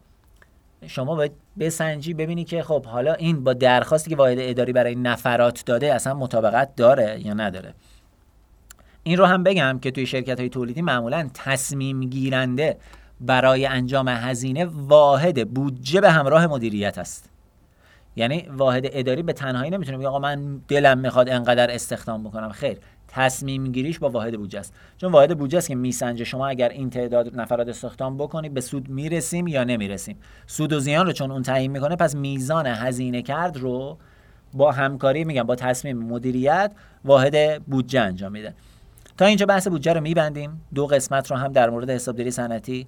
شما 0.86 1.14
باید 1.14 1.32
بسنجی 1.58 2.14
ببینی 2.14 2.44
که 2.44 2.62
خب 2.62 2.86
حالا 2.86 3.12
این 3.12 3.44
با 3.44 3.52
درخواستی 3.52 4.10
که 4.10 4.16
واحد 4.16 4.36
اداری 4.40 4.72
برای 4.72 4.94
نفرات 4.94 5.64
داده 5.66 5.94
اصلا 5.94 6.14
مطابقت 6.14 6.76
داره 6.76 7.26
یا 7.26 7.34
نداره. 7.34 7.74
این 9.04 9.18
رو 9.18 9.24
هم 9.24 9.42
بگم 9.42 9.78
که 9.82 9.90
توی 9.90 10.06
شرکت 10.06 10.40
های 10.40 10.48
تولیدی 10.48 10.82
معمولا 10.82 11.28
تصمیم 11.34 12.00
گیرنده 12.00 12.76
برای 13.20 13.66
انجام 13.66 14.08
هزینه 14.08 14.64
واحد 14.64 15.48
بودجه 15.48 16.00
به 16.00 16.10
همراه 16.10 16.46
مدیریت 16.46 16.98
است. 16.98 17.30
یعنی 18.16 18.48
واحد 18.56 18.84
اداری 18.92 19.22
به 19.22 19.32
تنهایی 19.32 19.70
نمی‌تونه 19.70 19.98
بگه 19.98 20.08
آقا 20.08 20.18
من 20.18 20.60
دلم 20.68 20.98
می‌خواد 20.98 21.28
انقدر 21.28 21.70
استخدام 21.70 22.24
بکنم. 22.24 22.52
خیر 22.52 22.78
تصمیم 23.08 23.72
گیریش 23.72 23.98
با 23.98 24.08
واحد 24.08 24.38
بودجه 24.38 24.58
است. 24.58 24.74
چون 24.96 25.12
واحد 25.12 25.38
بودجه 25.38 25.58
است 25.58 25.68
که 25.68 25.74
میسنجه. 25.74 26.24
شما 26.24 26.46
اگر 26.46 26.68
این 26.68 26.90
تعداد 26.90 27.40
نفرات 27.40 27.68
استخدام 27.68 28.16
بکنی 28.16 28.48
به 28.48 28.60
سود 28.60 28.88
می‌رسیم 28.88 29.46
یا 29.46 29.64
نمی‌رسیم؟ 29.64 30.16
سود 30.46 30.72
و 30.72 30.80
زیان 30.80 31.06
رو 31.06 31.12
چون 31.12 31.30
اون 31.30 31.42
تعیین 31.42 31.70
می‌کنه 31.70 31.96
پس 31.96 32.14
میزان 32.14 32.66
هزینه 32.66 33.22
کرد 33.22 33.56
رو 33.56 33.98
با 34.52 34.72
همکاری 34.72 35.24
میگم 35.24 35.42
با 35.42 35.54
تصمیم 35.54 35.98
مدیریت 35.98 36.72
واحد 37.04 37.64
بودجه 37.64 38.00
انجام 38.00 38.32
میده. 38.32 38.54
تا 39.18 39.24
اینجا 39.24 39.46
بحث 39.46 39.68
بودجه 39.68 39.92
رو 39.92 40.00
میبندیم. 40.00 40.60
دو 40.74 40.86
قسمت 40.86 41.30
رو 41.30 41.36
هم 41.36 41.52
در 41.52 41.70
مورد 41.70 41.90
حسابداری 41.90 42.30
صنعتی 42.30 42.86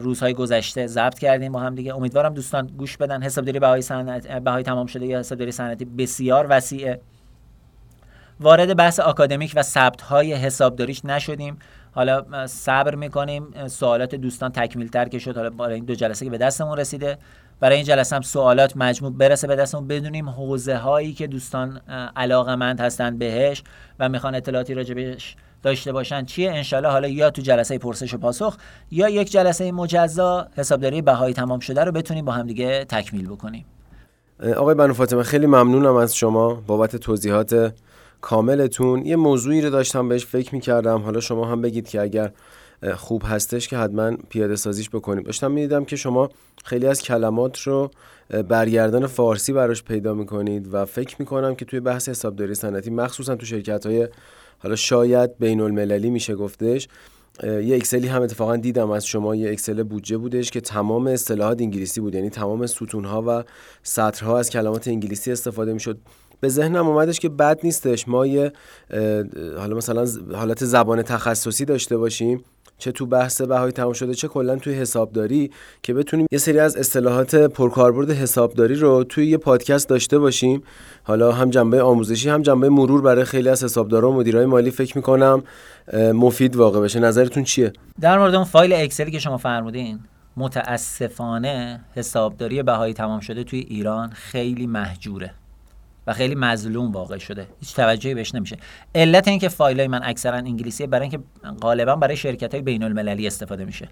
روزهای 0.00 0.34
گذشته 0.34 0.86
ضبط 0.86 1.18
کردیم 1.18 1.52
با 1.52 1.60
هم 1.60 1.74
دیگه. 1.74 1.96
امیدوارم 1.96 2.34
دوستان 2.34 2.66
گوش 2.66 2.96
بدن. 2.96 3.22
حسابداری 3.22 3.58
بهای 3.58 3.82
صنعت 3.82 4.28
بهای 4.28 4.62
تمام 4.62 4.86
شده 4.86 5.06
یا 5.06 5.18
حسابداری 5.18 5.52
صنعتی 5.52 5.84
بسیار 5.84 6.46
وسیعه. 6.50 7.00
وارد 8.40 8.76
بحث 8.76 9.00
آکادمیک 9.00 9.52
و 9.56 9.62
ثبت 9.62 10.02
های 10.02 10.34
حسابداریش 10.34 11.04
نشدیم. 11.04 11.58
حالا 11.92 12.46
صبر 12.46 12.94
می‌کنیم 12.94 13.66
سوالات 13.66 14.14
دوستان 14.14 14.52
تکمیل 14.52 14.88
تر 14.88 15.08
که 15.08 15.18
شد 15.18 15.36
حالا 15.36 15.50
برای 15.50 15.74
این 15.74 15.84
دو 15.84 15.94
جلسه 15.94 16.24
که 16.24 16.30
به 16.30 16.38
دستمون 16.38 16.78
رسیده. 16.78 17.18
برای 17.60 17.76
این 17.76 17.84
جلسه 17.84 18.16
هم 18.16 18.22
سوالات 18.22 18.76
مجموع 18.76 19.12
برسه 19.12 19.46
به 19.46 19.56
دستمون. 19.56 19.86
بدونیم 19.86 20.28
حوزه 20.28 20.76
هایی 20.76 21.12
که 21.12 21.26
دوستان 21.26 21.80
علاقمند 22.16 22.80
هستند 22.80 23.18
بهش 23.18 23.62
و 23.98 24.08
می‌خوان 24.08 24.34
اطلاعاتی 24.34 24.74
راجبش 24.74 25.36
داشته 25.62 25.92
باشن 25.92 26.24
چیه؟ 26.24 26.50
انشالله 26.50 26.88
حالا 26.88 27.08
یا 27.08 27.30
تو 27.30 27.42
جلسه 27.42 27.78
پرسش 27.78 28.14
و 28.14 28.18
پاسخ 28.18 28.56
یا 28.90 29.08
یک 29.08 29.30
جلسه 29.30 29.72
مجزا. 29.72 30.48
حسابداری 30.56 31.02
بهایی 31.02 31.34
تمام 31.34 31.60
شده 31.60 31.84
رو 31.84 31.92
بتونیم 31.92 32.24
با 32.24 32.32
هم 32.32 32.46
دیگه 32.46 32.84
تکمیل 32.84 33.28
بکنیم. 33.28 33.64
آقای 34.56 34.74
بنو 34.74 34.94
فاطمه 34.94 35.22
خیلی 35.22 35.46
ممنونم 35.46 35.94
از 35.94 36.16
شما 36.16 36.54
بابت 36.54 36.96
توضیحات 36.96 37.74
کاملتون. 38.20 39.06
یه 39.06 39.16
موضوعی 39.16 39.60
رو 39.60 39.70
داشتم 39.70 40.08
بهش 40.08 40.26
فکر 40.26 40.54
می‌کردم. 40.54 40.98
حالا 40.98 41.20
شما 41.20 41.44
هم 41.44 41.60
بگید 41.60 41.88
که 41.88 42.00
اگر 42.00 42.32
خوب 42.94 43.22
هستش 43.26 43.68
که 43.68 43.78
حتما 43.78 44.16
پیاده 44.28 44.56
سازیش 44.56 44.90
بکنیم. 44.90 45.22
داشتم 45.22 45.50
می‌دیدم 45.50 45.84
که 45.84 45.96
شما 45.96 46.30
خیلی 46.64 46.86
از 46.86 47.02
کلمات 47.02 47.60
رو 47.60 47.90
برگردان 48.48 49.06
فارسی 49.06 49.52
براش 49.52 49.82
پیدا 49.82 50.14
می‌کنید 50.14 50.74
و 50.74 50.84
فکر 50.84 51.16
می‌کنم 51.18 51.54
که 51.54 51.64
توی 51.64 51.80
بحث 51.80 52.08
حسابداری 52.08 52.54
صنعتی 52.54 52.90
مخصوصا 52.90 53.36
تو 53.36 53.46
شرکت 53.46 53.86
های 53.86 54.08
حالا 54.58 54.76
شاید 54.76 55.38
بین 55.38 55.60
المللی 55.60 56.10
میشه 56.10 56.34
گفتش 56.34 56.88
یه 57.42 57.76
اکسلی 57.76 58.08
هم 58.08 58.22
اتفاقا 58.22 58.56
دیدم 58.56 58.90
از 58.90 59.06
شما 59.06 59.34
یه 59.34 59.50
اکسل 59.50 59.82
بودجه 59.82 60.16
بودش 60.16 60.50
که 60.50 60.60
تمام 60.60 61.06
اصطلاحات 61.06 61.60
انگلیسی 61.60 62.00
بود. 62.00 62.14
یعنی 62.14 62.30
تمام 62.30 62.66
ستونها 62.66 63.24
و 63.26 63.44
سطرها 63.82 64.38
از 64.38 64.50
کلمات 64.50 64.88
انگلیسی 64.88 65.32
استفاده 65.32 65.72
می‌شد. 65.72 65.98
به 66.40 66.48
ذهنم 66.48 66.88
اومدش 66.88 67.20
که 67.20 67.28
بد 67.28 67.60
نیستش. 67.62 68.08
ما 68.08 68.26
یه 68.26 68.52
حالا 69.58 69.76
مثلا 69.76 70.06
حالت 70.34 70.64
زبان 70.64 71.02
تخصصی 71.02 71.64
داشته 71.64 71.96
باشیم 71.96 72.44
چه 72.78 72.92
تو 72.92 73.06
بحث 73.06 73.40
بهای 73.40 73.72
تمام 73.72 73.92
شده 73.92 74.14
چه 74.14 74.28
کلا 74.28 74.56
توی 74.56 74.74
حسابداری 74.74 75.50
که 75.82 75.94
بتونیم 75.94 76.26
یه 76.32 76.38
سری 76.38 76.58
از 76.58 76.76
اصطلاحات 76.76 77.34
پرکاربرد 77.34 78.10
حسابداری 78.10 78.74
رو 78.74 79.04
توی 79.04 79.26
یه 79.26 79.36
پادکست 79.36 79.88
داشته 79.88 80.18
باشیم. 80.18 80.62
حالا 81.02 81.32
هم 81.32 81.50
جنبه 81.50 81.82
آموزشی 81.82 82.28
هم 82.28 82.42
جنبه 82.42 82.68
مرور 82.68 83.02
برای 83.02 83.24
خیلی 83.24 83.48
از 83.48 83.64
حسابدارا 83.64 84.10
و 84.10 84.14
مدیرای 84.14 84.46
مالی 84.46 84.70
فکر 84.70 84.96
می‌کنم 84.96 85.42
مفید 85.94 86.56
واقع 86.56 86.80
بشه. 86.80 87.00
نظرتون 87.00 87.44
چیه؟ 87.44 87.72
در 88.00 88.18
مورد 88.18 88.34
اون 88.34 88.44
فایل 88.44 88.72
اکسلی 88.72 89.10
که 89.10 89.18
شما 89.18 89.36
فرمودین 89.36 90.00
متاسفانه 90.36 91.80
حسابداری 91.94 92.62
بهایی 92.62 92.94
تمام 92.94 93.20
شده 93.20 93.44
توی 93.44 93.58
ایران 93.58 94.10
خیلی 94.10 94.66
محجوره. 94.66 95.34
خیلی 96.12 96.34
مظلوم 96.34 96.92
واقع 96.92 97.18
شده. 97.18 97.46
هیچ 97.60 97.74
توجهی 97.74 98.14
بهش 98.14 98.34
نمیشه. 98.34 98.56
علت 98.94 99.28
اینکه 99.28 99.48
فایل 99.48 99.86
من 99.86 100.00
اکثرا 100.04 100.36
انگلیسیه 100.36 100.86
برای 100.86 101.02
اینکه 101.02 101.20
غالبا 101.60 101.96
برای 101.96 102.16
شرکت 102.16 102.54
های 102.54 102.62
بین 102.62 102.82
المللی 102.82 103.26
استفاده 103.26 103.64
میشه. 103.64 103.88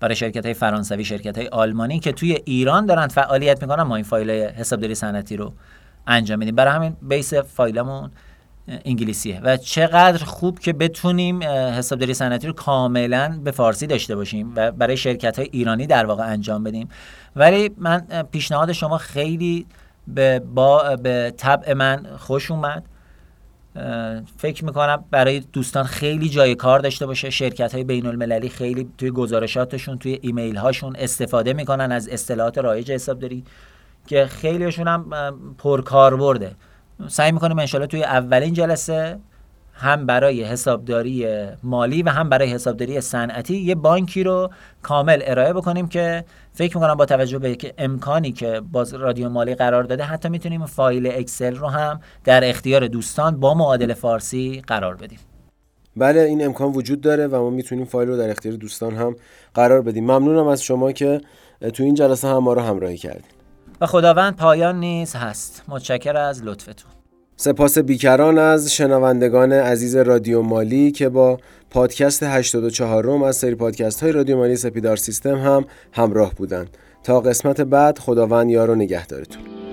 برای 0.00 0.16
شرکت 0.16 0.44
های 0.44 0.54
فرانسوی 0.54 1.04
شرکت 1.04 1.38
های 1.38 1.48
آلمانی 1.48 2.00
که 2.00 2.12
توی 2.12 2.38
ایران 2.44 2.86
دارن 2.86 3.06
فعالیت 3.06 3.62
می‌کنن 3.62 3.82
ما 3.82 3.96
این 3.96 4.04
فایل 4.04 4.30
حسابداری 4.30 4.94
صنعتی 4.94 5.36
رو 5.36 5.52
انجام 6.06 6.38
میدیم. 6.38 6.54
برای 6.54 6.74
همین 6.74 6.96
بیس 7.02 7.34
فایلمون 7.34 8.10
انگلیسیه. 8.84 9.40
و 9.40 9.56
چقدر 9.56 10.24
خوب 10.24 10.58
که 10.58 10.72
بتونیم 10.72 11.42
حسابداری 11.42 12.14
صنعتی 12.14 12.46
رو 12.46 12.52
کاملا 12.52 13.40
به 13.44 13.50
فارسی 13.50 13.86
داشته 13.86 14.16
باشیم 14.16 14.52
و 14.56 14.72
برای 14.72 14.96
شرکت 14.96 15.38
های 15.38 15.48
ایرانی 15.52 15.86
در 15.86 16.06
واقع 16.06 16.26
انجام 16.26 16.64
بدیم. 16.64 16.88
ولی 17.36 17.70
من 17.78 18.00
پیشنهاد 18.32 18.72
شما 18.72 18.98
خیلی 18.98 19.66
به 20.08 20.38
با 20.54 20.96
به 20.96 21.34
طبع 21.36 21.72
من 21.72 22.06
خوش 22.18 22.50
اومد. 22.50 22.84
فکر 24.36 24.64
می‌کنم 24.64 25.04
برای 25.10 25.40
دوستان 25.40 25.84
خیلی 25.84 26.28
جای 26.28 26.54
کار 26.54 26.78
داشته 26.78 27.06
باشه. 27.06 27.30
شرکت 27.30 27.74
های 27.74 27.84
بین 27.84 28.06
المللی 28.06 28.48
خیلی 28.48 28.88
توی 28.98 29.10
گزارشاتشون 29.10 29.98
توی 29.98 30.18
ایمیل 30.22 30.56
هاشون 30.56 30.96
استفاده 30.96 31.52
می‌کنن 31.52 31.92
از 31.92 32.08
اصطلاحات 32.08 32.58
رایج 32.58 32.92
حسابداری 32.92 33.44
که 34.06 34.26
خیلیشون 34.26 34.88
هم 34.88 35.04
پرکار 35.58 36.16
برده 36.16 36.52
سعی 37.08 37.32
می‌کنیم 37.32 37.58
انشالله 37.58 37.86
توی 37.86 38.02
اولین 38.02 38.54
جلسه 38.54 39.18
هم 39.76 40.06
برای 40.06 40.44
حسابداری 40.44 41.26
مالی 41.62 42.02
و 42.02 42.08
هم 42.08 42.28
برای 42.28 42.50
حسابداری 42.50 43.00
صنعتی 43.00 43.56
یه 43.56 43.74
بانکی 43.74 44.24
رو 44.24 44.50
کامل 44.82 45.22
ارائه 45.24 45.52
بکنیم 45.52 45.88
که 45.88 46.24
فکر 46.52 46.76
می‌کنم 46.76 46.94
با 46.94 47.06
توجه 47.06 47.38
به 47.38 47.54
که 47.54 47.74
امکانی 47.78 48.32
که 48.32 48.62
باز 48.72 48.94
رادیو 48.94 49.28
مالی 49.28 49.54
قرار 49.54 49.82
داده 49.82 50.04
حتی 50.04 50.28
می‌تونیم 50.28 50.66
فایل 50.66 51.06
اکسل 51.06 51.56
رو 51.56 51.68
هم 51.68 52.00
در 52.24 52.50
اختیار 52.50 52.86
دوستان 52.86 53.40
با 53.40 53.54
معادل 53.54 53.94
فارسی 53.94 54.62
قرار 54.66 54.96
بدیم. 54.96 55.18
بله 55.96 56.20
این 56.20 56.44
امکان 56.44 56.72
وجود 56.72 57.00
داره 57.00 57.26
و 57.26 57.36
ما 57.36 57.50
می‌تونیم 57.50 57.84
فایل 57.84 58.08
رو 58.08 58.16
در 58.16 58.30
اختیار 58.30 58.54
دوستان 58.54 58.94
هم 58.94 59.16
قرار 59.54 59.82
بدیم. 59.82 60.04
ممنونم 60.04 60.46
از 60.46 60.62
شما 60.62 60.92
که 60.92 61.20
تو 61.72 61.82
این 61.82 61.94
جلسه 61.94 62.28
هم 62.28 62.38
ما 62.38 62.52
رو 62.52 62.60
همراهی 62.60 62.98
کردیم 62.98 63.30
و 63.80 63.86
خداوند 63.86 64.36
پایان 64.36 64.80
نیز 64.80 65.16
هست. 65.16 65.62
متشکر 65.68 66.16
از 66.16 66.44
لطفتون. 66.44 66.90
سپاس 67.44 67.78
بیکران 67.78 68.38
از 68.38 68.74
شنوندگان 68.74 69.52
عزیز 69.52 69.96
رادیو 69.96 70.42
مالی 70.42 70.90
که 70.90 71.08
با 71.08 71.38
پادکست 71.70 72.22
84 72.22 73.04
روم 73.04 73.22
از 73.22 73.36
سری 73.36 73.54
پادکست 73.54 74.02
های 74.02 74.12
رادیو 74.12 74.36
مالی 74.36 74.56
سپیدار 74.56 74.96
سیستم 74.96 75.36
هم 75.36 75.64
همراه 75.92 76.34
بودند. 76.34 76.68
تا 77.02 77.20
قسمت 77.20 77.60
بعد 77.60 77.98
خداوند 77.98 78.50
یار 78.50 78.70
و 78.70 78.74
نگهدارتون. 78.74 79.63